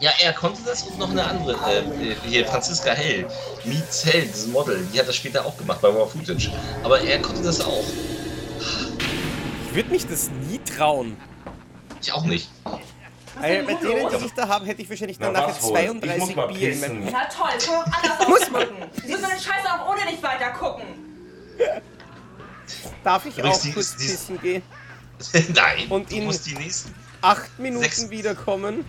[0.00, 3.28] Ja, er konnte das und noch eine andere, äh, hier Franziska Hell,
[3.64, 6.50] Meets Hell, dieses Model, die hat das später auch gemacht bei Raw Footage.
[6.82, 7.84] Aber er konnte das auch.
[9.68, 11.16] Ich würde mich das nie trauen.
[12.00, 12.48] Ich auch nicht.
[13.38, 15.78] Weil bei denen, die ich da habe, hätte ich wahrscheinlich Na, dann nachher was wohl?
[15.78, 17.08] Ich muss 32 mal Bier in meinem...
[17.08, 18.76] Ja toll, kann doch anders Muss ausdrücken.
[19.02, 20.84] Sie müssen den Scheiß auch ohne dich weiter gucken.
[23.04, 24.62] Darf ich auch kurz die- pissen gehen?
[25.54, 26.94] Nein, Und du in- musst die nächsten.
[27.22, 28.84] Acht Minuten Sechs- wiederkommen?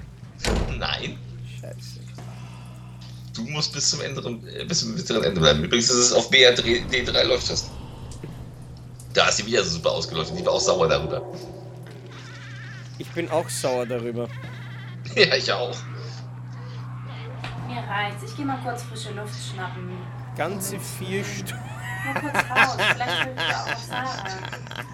[0.78, 1.18] Nein,
[1.59, 1.99] Scheiße.
[3.34, 5.63] du musst bis zum, Ende, äh, bis zum bitteren Ende bleiben.
[5.63, 7.70] Übrigens ist es auf BRD3 läuft das.
[9.18, 10.38] Da ist sie wieder so super ausgeleuchtet.
[10.38, 11.24] Die war auch sauer darüber.
[12.99, 14.30] Ich bin auch sauer darüber.
[15.15, 15.76] Ja, ich auch.
[17.65, 18.24] Mir reicht's.
[18.24, 19.89] Ich geh mal kurz frische Luft schnappen.
[20.36, 21.63] Ganze vier Stunden.
[22.05, 22.78] Nur kurz raus.
[22.93, 24.24] Vielleicht will ich auch auf Sarah.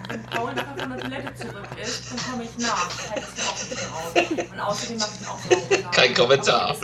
[0.08, 2.88] Wenn Paul einfach von der Toilette zurück ist, dann komme ich nach.
[2.88, 4.52] Ich halte es mir auch ein bisschen aus.
[4.52, 5.90] Und außerdem mache ich auch sauber.
[5.90, 6.76] Kein Kommentar.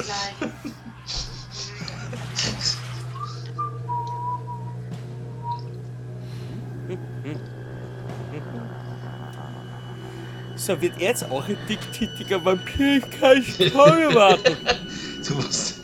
[10.70, 12.98] So, wird er jetzt auch ein dicktätiger Vampir?
[12.98, 14.56] Ich kann nicht kaum erwarten.
[15.26, 15.80] Du musst.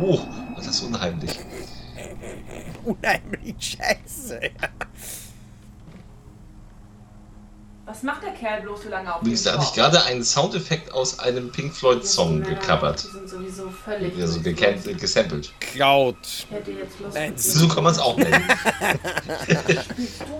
[0.00, 0.20] Oh,
[0.56, 1.38] das ist unheimlich.
[2.84, 4.40] Unheimlich scheiße.
[7.98, 9.74] Was macht der Kerl bloß so lange auf dem Übrigens, da hatte ich Kopf?
[9.74, 13.00] gerade einen Soundeffekt aus einem Pink Floyd-Song Die gecovert.
[13.00, 14.14] sind sowieso völlig.
[14.20, 15.52] Also gesampelt.
[15.58, 16.16] Klaut.
[16.22, 17.14] Ich hätte jetzt Lust.
[17.16, 18.44] Nein, mit So kann man es auch nennen.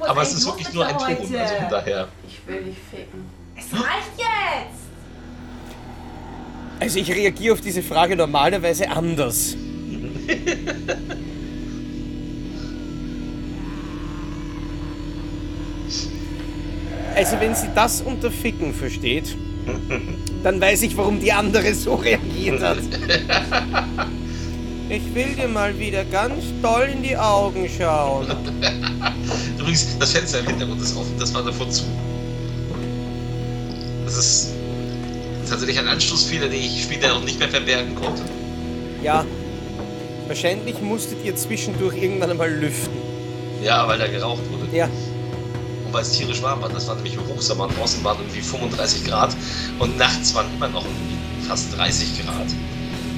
[0.02, 1.08] Aber es ist wirklich nur ein Ton.
[1.08, 2.06] Also von daher.
[2.28, 3.24] Ich will dich ficken.
[3.56, 4.78] Es reicht jetzt!
[6.78, 9.56] Also ich reagiere auf diese Frage normalerweise anders.
[17.18, 19.36] Also wenn sie das unter Ficken versteht,
[20.44, 22.78] dann weiß ich, warum die andere so reagiert hat.
[24.90, 28.26] Ich will dir mal wieder ganz doll in die Augen schauen.
[29.58, 31.84] Übrigens, das Fenster im Hintergrund ist offen, das war davor zu.
[34.06, 34.54] Das ist
[35.46, 38.22] tatsächlich ein Anstoßfehler, den ich später noch nicht mehr verbergen konnte.
[39.02, 39.26] Ja,
[40.26, 42.96] wahrscheinlich musstet ihr zwischendurch irgendwann einmal lüften.
[43.62, 44.74] Ja, weil da geraucht wurde.
[44.74, 44.88] Ja,
[45.88, 46.68] Und weil es tierisch warm war.
[46.68, 49.34] Das war nämlich Hochsommer und draußen waren irgendwie 35 Grad
[49.78, 51.16] und nachts waren immer noch irgendwie
[51.48, 52.46] fast 30 Grad.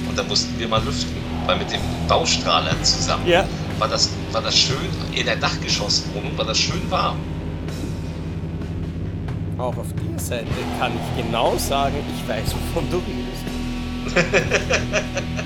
[0.07, 1.19] Und da mussten wir mal lüften.
[1.47, 3.43] weil mit dem Baustrahler zusammen Ja.
[3.79, 4.77] war, das, war das schön,
[5.11, 7.17] in der Dachgeschosswohnung war das schön warm.
[9.57, 10.45] Auch auf der Seite
[10.79, 13.43] kann ich genau sagen, ich weiß, wovon du redest.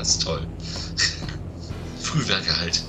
[0.00, 0.40] Das ist toll.
[2.02, 2.82] Frühwerke halt.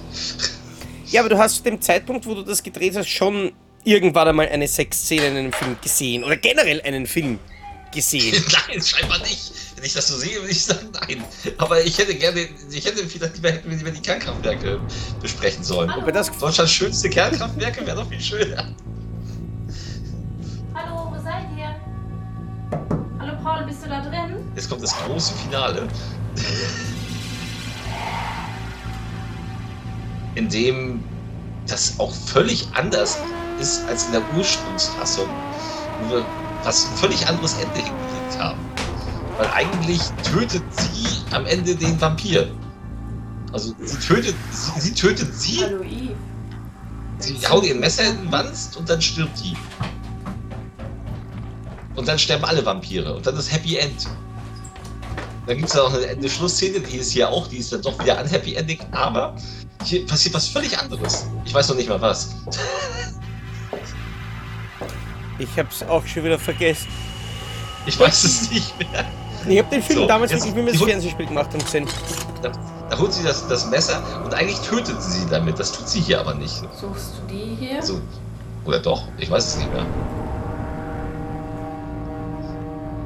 [1.08, 3.52] Ja, aber du hast zu dem Zeitpunkt, wo du das gedreht hast, schon
[3.84, 6.24] irgendwann einmal eine Sexszene in einem Film gesehen.
[6.24, 7.38] Oder generell einen Film
[7.94, 8.42] gesehen.
[8.70, 9.52] nein, scheinbar nicht.
[9.76, 11.22] Wenn ich das so sehe, würde ich sagen, nein.
[11.58, 14.80] Aber ich hätte gerne, ich hätte vielleicht lieber, hätten wir lieber die Kernkraftwerke
[15.22, 15.92] besprechen sollen.
[15.94, 18.74] Wobei das Deutschlands schönste Kernkraftwerke wäre doch viel schöner.
[20.74, 21.76] Hallo, wo seid ihr?
[23.20, 24.50] Hallo Paul, bist du da drin?
[24.56, 25.90] Jetzt kommt das große Finale.
[30.36, 31.04] In dem
[31.68, 33.20] das auch völlig anders
[33.58, 35.30] ist als in der Ursprungsfassung,
[35.98, 36.26] wo wir
[36.64, 38.62] was ein völlig anderes Ende hingekriegt haben.
[39.38, 42.50] Weil eigentlich tötet sie am Ende den Vampir.
[43.52, 45.84] Also sie tötet, sie, sie tötet sie, Hallo
[47.20, 49.56] sie haut ihr Messer in den Wanst und dann stirbt die.
[51.96, 53.14] Und dann sterben alle Vampire.
[53.16, 54.08] Und dann ist Happy End.
[55.46, 58.02] Dann gibt es noch eine, eine Schlussszene, die ist hier auch, die ist dann doch
[58.02, 59.36] wieder ein Happy Ending, aber
[59.84, 61.26] hier passiert was völlig anderes.
[61.46, 62.36] Ich weiß noch nicht mal was.
[65.40, 66.88] Ich hab's auch schon wieder vergessen.
[67.86, 69.06] Ich weiß es nicht mehr.
[69.48, 71.88] Ich hab den Film So, damals jetzt- wirklich, wie wir das Fernsehspiel gemacht haben, gesehen.
[72.44, 72.52] Da,
[72.90, 75.58] da holt sie das, das Messer und eigentlich tötet sie sie damit.
[75.60, 76.62] Das tut sie hier aber nicht.
[76.80, 77.82] Suchst du die hier?
[77.82, 78.00] So.
[78.66, 79.04] Oder doch?
[79.18, 79.86] Ich weiß es nicht mehr.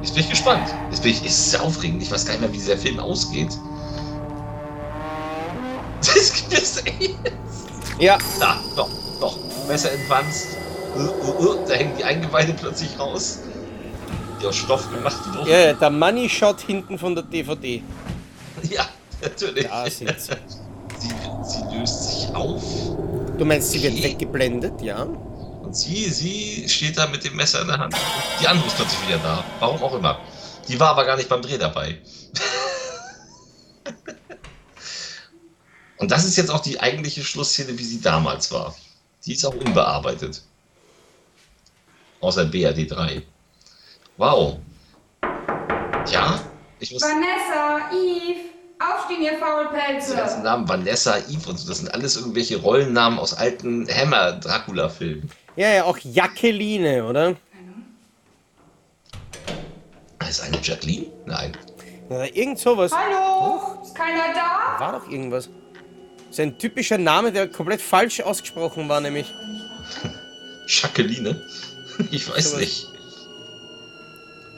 [0.02, 0.68] Jetzt bin ich gespannt.
[0.90, 2.02] Jetzt bin ich, es ist sehr aufregend.
[2.02, 3.56] Ich weiß gar nicht mehr, wie dieser Film ausgeht.
[6.50, 7.14] Das ey.
[7.98, 8.90] Ja, Da, doch,
[9.20, 9.38] doch.
[9.68, 10.56] Messer advanced.
[10.94, 13.40] Uh, uh, uh, da hängen die Eingeweide plötzlich raus.
[14.40, 15.48] Die aus Stoff gemacht wurden.
[15.50, 17.82] ja, der Money Shot hinten von der DVD.
[18.70, 18.86] Ja,
[19.22, 19.66] natürlich.
[19.66, 20.32] Da sind sie.
[20.98, 21.10] Sie,
[21.42, 22.62] sie löst sich auf.
[23.36, 25.02] Du meinst, sie wird weggeblendet, ja?
[25.02, 27.94] Und sie, sie steht da mit dem Messer in der Hand.
[28.40, 29.44] Die andere ist plötzlich wieder da.
[29.60, 30.18] Warum auch immer.
[30.68, 31.98] Die war aber gar nicht beim Dreh dabei.
[35.98, 38.74] Und das ist jetzt auch die eigentliche Schlussszene, wie sie damals war.
[39.24, 40.42] Die ist auch unbearbeitet.
[42.20, 43.22] Außer BRD 3.
[44.16, 44.58] Wow.
[46.10, 46.40] Ja,
[46.78, 48.46] ich muss Vanessa, Yves,
[48.78, 50.42] aufstehen, ihr diese ganzen Faulpelze.
[50.42, 55.30] Namen, Vanessa, Eve und so, das sind alles irgendwelche Rollennamen aus alten Hammer-Dracula-Filmen.
[55.56, 57.34] Ja, ja, auch Jacqueline, oder?
[60.28, 61.06] Ist eine Jacqueline?
[61.24, 61.56] Nein.
[62.10, 62.92] Ja, irgend sowas.
[62.92, 63.80] Hallo?
[63.82, 64.78] Ist keiner da?
[64.78, 65.48] War doch irgendwas.
[66.36, 69.32] Das ist ein typischer Name, der komplett falsch ausgesprochen war, nämlich.
[70.66, 71.42] Jacqueline?
[72.10, 72.60] Ich weiß Sowas.
[72.60, 72.88] nicht.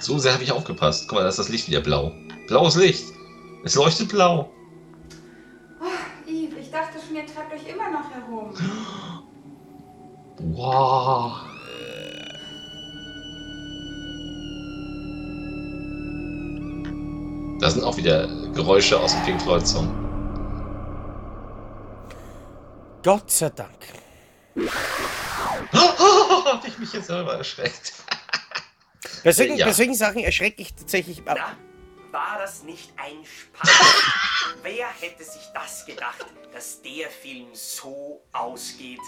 [0.00, 1.06] So sehr habe ich aufgepasst.
[1.06, 2.12] Guck mal, da ist das Licht wieder blau.
[2.48, 3.04] Blaues Licht.
[3.62, 4.50] Es leuchtet blau.
[6.26, 8.52] Yves, ich dachte schon, ihr treibt euch immer noch herum.
[10.38, 11.32] Wow.
[17.60, 19.97] Da sind auch wieder Geräusche aus dem Pink Floyd Song.
[23.02, 23.78] Gott sei Dank.
[25.72, 27.92] Hab ich mich jetzt selber erschreckt.
[29.24, 29.66] Bei solchen, Ja.
[29.66, 31.22] bei solchen Sachen erschrecke ich tatsächlich.
[31.24, 31.56] Na,
[32.12, 33.68] war das nicht ein Spaß?
[34.62, 39.00] Wer hätte sich das gedacht, dass der Film so ausgeht?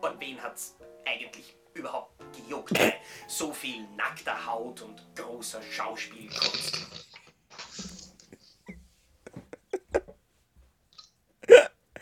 [0.00, 2.78] Und wen hat's eigentlich überhaupt gejuckt?
[3.26, 7.07] So viel nackter Haut und großer Schauspielkunst.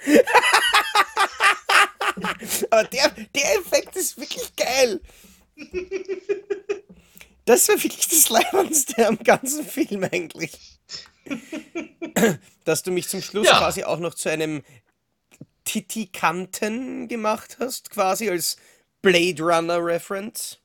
[2.70, 5.00] Aber der, der Effekt ist wirklich geil.
[7.44, 10.78] Das war wirklich das Leibendste am ganzen Film eigentlich.
[12.64, 13.59] Dass du mich zum Schluss Ja.
[13.59, 14.62] quasi auch noch zu einem
[15.64, 18.57] Titikanten gemacht hast, quasi als
[19.02, 20.59] Blade Runner Reference.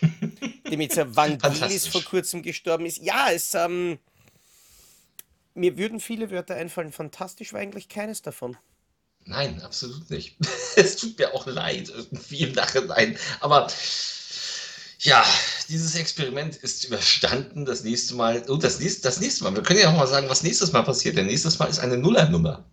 [0.68, 2.98] Jetzt ja Vangelis vor kurzem gestorben ist.
[2.98, 3.98] Ja, es, ähm,
[5.58, 6.92] mir würden viele Wörter einfallen.
[6.92, 8.56] Fantastisch war eigentlich keines davon.
[9.24, 10.36] Nein, absolut nicht.
[10.76, 13.18] Es tut mir auch leid, irgendwie im Nachhinein.
[13.40, 13.66] Aber
[15.00, 15.24] ja,
[15.68, 17.64] dieses Experiment ist überstanden.
[17.64, 20.28] Das nächste Mal, oh, das nächste, das nächste Mal, wir können ja auch mal sagen,
[20.28, 21.16] was nächstes Mal passiert.
[21.16, 22.64] Denn nächstes Mal ist eine Nullernummer.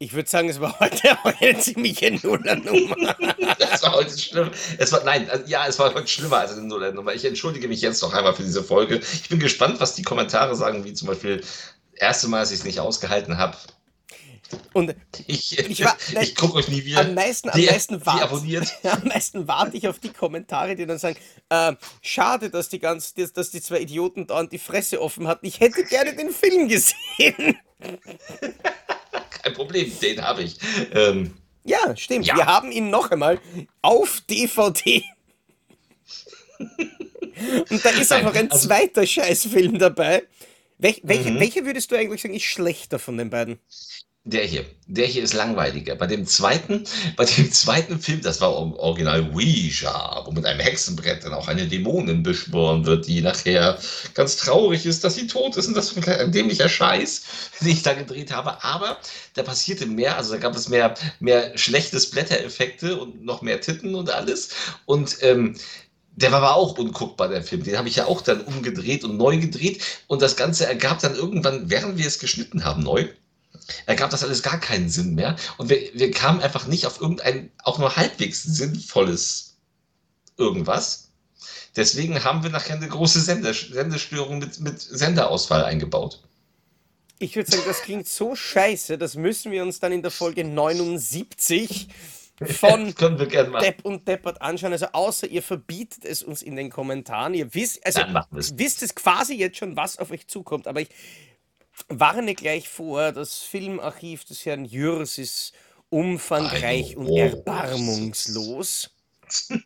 [0.00, 3.16] Ich würde sagen, es war heute eine ziemliche Nullernummer.
[3.58, 4.50] Das war heute schlimm.
[4.78, 7.12] Es war, nein, also, ja, es war heute schlimmer als eine Nullernummer.
[7.14, 8.96] Ich entschuldige mich jetzt noch einmal für diese Folge.
[8.96, 11.42] Ich bin gespannt, was die Kommentare sagen, wie zum Beispiel,
[11.94, 13.56] erste Mal, als ich es nicht ausgehalten habe.
[14.72, 14.94] Und
[15.26, 15.84] Ich, ich,
[16.20, 17.00] ich gucke euch nie wieder.
[17.00, 18.22] am meisten, am meisten warte
[18.84, 21.16] am meisten warte ich auf die Kommentare, die dann sagen,
[21.50, 25.46] äh, schade, dass die ganz, dass, dass die zwei Idioten dauernd die Fresse offen hatten.
[25.46, 27.58] Ich hätte gerne den Film gesehen.
[29.42, 30.56] Kein Problem, den habe ich.
[30.92, 31.34] Ähm,
[31.64, 32.26] Ja, stimmt.
[32.26, 32.36] Ja.
[32.36, 33.40] Wir haben ihn noch einmal
[33.82, 35.04] auf DVD.
[36.58, 40.24] Und da ist Nein, auch noch ein also- zweiter Scheißfilm dabei.
[40.78, 41.40] Welch, welche, Mhm.
[41.40, 43.58] welche würdest du eigentlich sagen, ist schlechter von den beiden?
[44.30, 45.94] Der hier, der hier ist langweiliger.
[45.94, 46.84] Bei dem zweiten,
[47.16, 51.66] bei dem zweiten Film, das war Original Ouija, wo mit einem Hexenbrett dann auch eine
[51.66, 53.78] Dämonin beschworen wird, die nachher
[54.12, 57.22] ganz traurig ist, dass sie tot ist und das ist ein dämlicher Scheiß,
[57.62, 58.62] den ich da gedreht habe.
[58.62, 58.98] Aber
[59.32, 63.94] da passierte mehr, also da gab es mehr, mehr schlechtes Blättereffekte und noch mehr Titten
[63.94, 64.50] und alles.
[64.84, 65.56] Und ähm,
[66.16, 67.62] der war aber auch unguckbar, der Film.
[67.62, 69.82] Den habe ich ja auch dann umgedreht und neu gedreht.
[70.06, 73.08] Und das Ganze ergab dann irgendwann, während wir es geschnitten haben, neu,
[73.86, 75.36] ergab das alles gar keinen Sinn mehr.
[75.56, 79.56] Und wir, wir kamen einfach nicht auf irgendein, auch nur halbwegs sinnvolles
[80.36, 81.10] irgendwas.
[81.76, 86.22] Deswegen haben wir nachher eine große Sendestörung mit, mit Senderausfall eingebaut.
[87.20, 90.44] Ich würde sagen, das klingt so scheiße, das müssen wir uns dann in der Folge
[90.44, 91.88] 79
[92.46, 92.94] von.
[92.98, 94.72] Depp und Deppert anschauen.
[94.72, 97.34] Also außer ihr verbietet es uns in den Kommentaren.
[97.34, 100.68] Ihr wisst, also wisst es quasi jetzt schon, was auf euch zukommt.
[100.68, 100.88] Aber ich
[101.88, 105.52] warne gleich vor, das Filmarchiv des Herrn Jürs ist
[105.90, 108.90] umfangreich und erbarmungslos.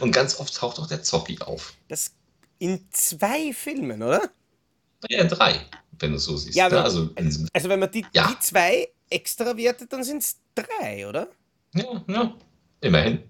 [0.00, 1.72] Und ganz oft taucht auch der Zoppi auf.
[1.88, 2.12] Das
[2.58, 4.30] in zwei Filmen, oder?
[5.08, 5.64] Ja, drei,
[5.98, 6.54] wenn du so siehst.
[6.56, 6.74] Ja, ne?
[6.76, 8.28] aber- Also, in, Also wenn man die, Ja.
[8.28, 11.28] die zwei extra wertet, dann sind es drei, oder?
[11.74, 12.34] ja, ja,
[12.82, 13.22] immerhin.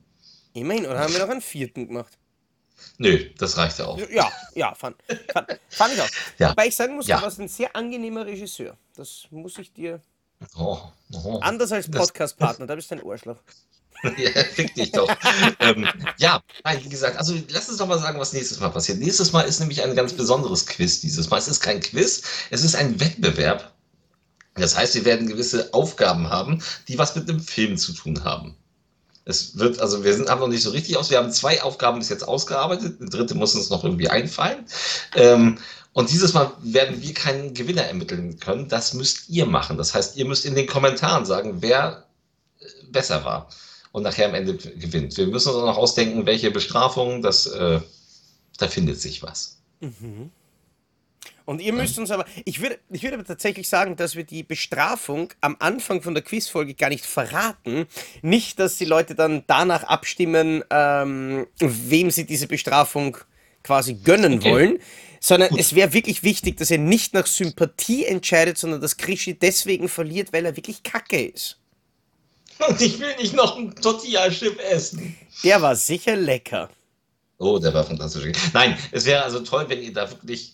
[0.53, 2.19] Immerhin, oder haben wir noch einen vierten gemacht?
[2.99, 3.99] Nö, das reicht ja auch.
[4.11, 4.97] Ja, ja, fand,
[5.33, 6.09] fand, fand ich auch.
[6.39, 6.51] Ja.
[6.51, 7.19] Wobei ich sagen muss, Ja.
[7.19, 8.77] du warst ein sehr angenehmer Regisseur.
[8.97, 10.01] Das muss ich dir.
[10.57, 10.79] Oh,
[11.13, 11.39] oh.
[11.41, 13.37] Anders als Podcast-Partner, da bist du ein Arschloch.
[14.17, 15.09] Ja, fick dich doch.
[15.61, 15.87] ähm,
[16.19, 16.43] ja,
[16.81, 18.99] wie gesagt, also lass uns doch mal sagen, was nächstes Mal passiert.
[18.99, 21.39] Nächstes Mal ist nämlich ein ganz besonderes Quiz dieses Mal.
[21.39, 23.73] Es ist kein Quiz, es ist ein Wettbewerb.
[24.55, 28.57] Das heißt, wir werden gewisse Aufgaben haben, die was mit einem Film zu tun haben.
[29.25, 31.11] Es wird, also wir sind, haben noch nicht so richtig aus.
[31.11, 33.01] Wir haben zwei Aufgaben bis jetzt ausgearbeitet.
[33.01, 34.67] Eine dritte muss uns noch irgendwie einfallen.
[35.15, 35.59] Ähm,
[35.93, 38.69] und dieses Mal werden wir keinen Gewinner ermitteln können.
[38.69, 39.77] Das müsst ihr machen.
[39.77, 42.07] Das heißt, ihr müsst in den Kommentaren sagen, wer
[42.61, 43.49] äh, besser war
[43.93, 45.17] und nachher am Ende gewinnt.
[45.17, 47.81] Wir müssen uns auch noch ausdenken, welche Bestrafung, das, äh,
[48.59, 49.59] da findet sich was.
[51.45, 54.43] Und ihr müsst uns aber, ich würde, ich würde aber tatsächlich sagen, dass wir die
[54.43, 57.87] Bestrafung am Anfang von der Quizfolge gar nicht verraten.
[58.23, 63.17] Nicht, dass die Leute dann danach abstimmen, ähm, wem sie diese Bestrafung
[63.63, 64.51] quasi gönnen Okay.
[64.51, 64.79] wollen,
[65.21, 65.61] sondern Gut.
[65.61, 70.33] es wäre wirklich wichtig, dass ihr nicht nach Sympathie entscheidet, sondern dass Krischi deswegen verliert,
[70.33, 71.59] weil er wirklich kacke ist.
[72.69, 75.17] Und ich will nicht noch ein Tortilla-Chip essen.
[75.43, 76.69] Der war sicher lecker.
[77.39, 78.31] Oh, der war fantastisch.
[78.53, 80.53] Nein, es wäre also toll, wenn ihr da wirklich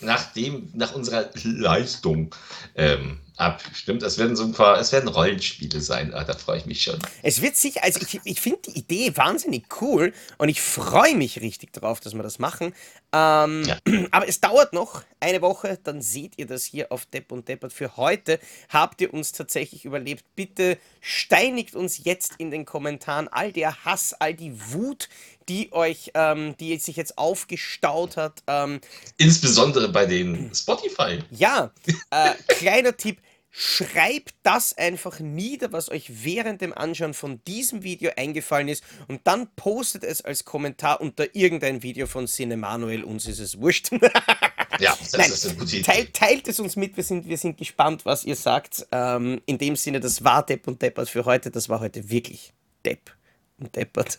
[0.00, 2.34] nach dem, nach unserer Leistung
[2.74, 4.02] ähm, abstimmt.
[4.02, 6.12] Es werden so ein paar, es werden Rollenspiele sein.
[6.14, 6.98] Ah, da freue ich mich schon.
[7.22, 11.40] Es wird sicher, also ich, ich finde die Idee wahnsinnig cool und ich freue mich
[11.40, 12.74] richtig drauf, dass wir das machen.
[13.12, 13.78] Ähm, Ja.
[14.10, 17.72] Aber es dauert noch eine Woche, dann seht ihr das hier auf Depp und Deppert.
[17.72, 20.24] Für heute habt ihr uns tatsächlich überlebt.
[20.36, 25.08] Bitte steinigt uns jetzt in den Kommentaren all der Hass, all die Wut,
[25.48, 28.42] die euch, ähm, die sich jetzt aufgestaut hat.
[28.46, 28.80] Ähm,
[29.18, 31.18] Insbesondere bei den Spotify.
[31.30, 31.72] ja,
[32.10, 33.18] äh, kleiner Tipp.
[33.52, 39.22] Schreibt das einfach nieder, was euch während dem Anschauen von diesem Video eingefallen ist und
[39.24, 43.02] dann postet es als Kommentar unter irgendein Video von Cinemanuel.
[43.02, 43.90] Uns ist es wurscht.
[44.78, 45.82] Ja, das Nein, ist eine gute Idee.
[45.82, 48.86] teilt, teilt es uns mit, wir sind, wir sind gespannt, was ihr sagt.
[48.92, 51.50] Ähm, in dem Sinne, das war Depp und Deppert für heute.
[51.50, 52.52] Das war heute wirklich
[52.84, 53.10] Depp
[53.58, 54.18] und Deppert.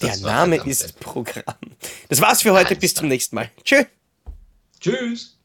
[0.00, 1.00] Der Name ist Depp.
[1.00, 1.56] Programm.
[2.08, 2.68] Das war's für heute.
[2.68, 3.50] Alles Bis zum nächsten Mal.
[3.64, 3.84] Tschö.
[4.80, 5.38] Tschüss.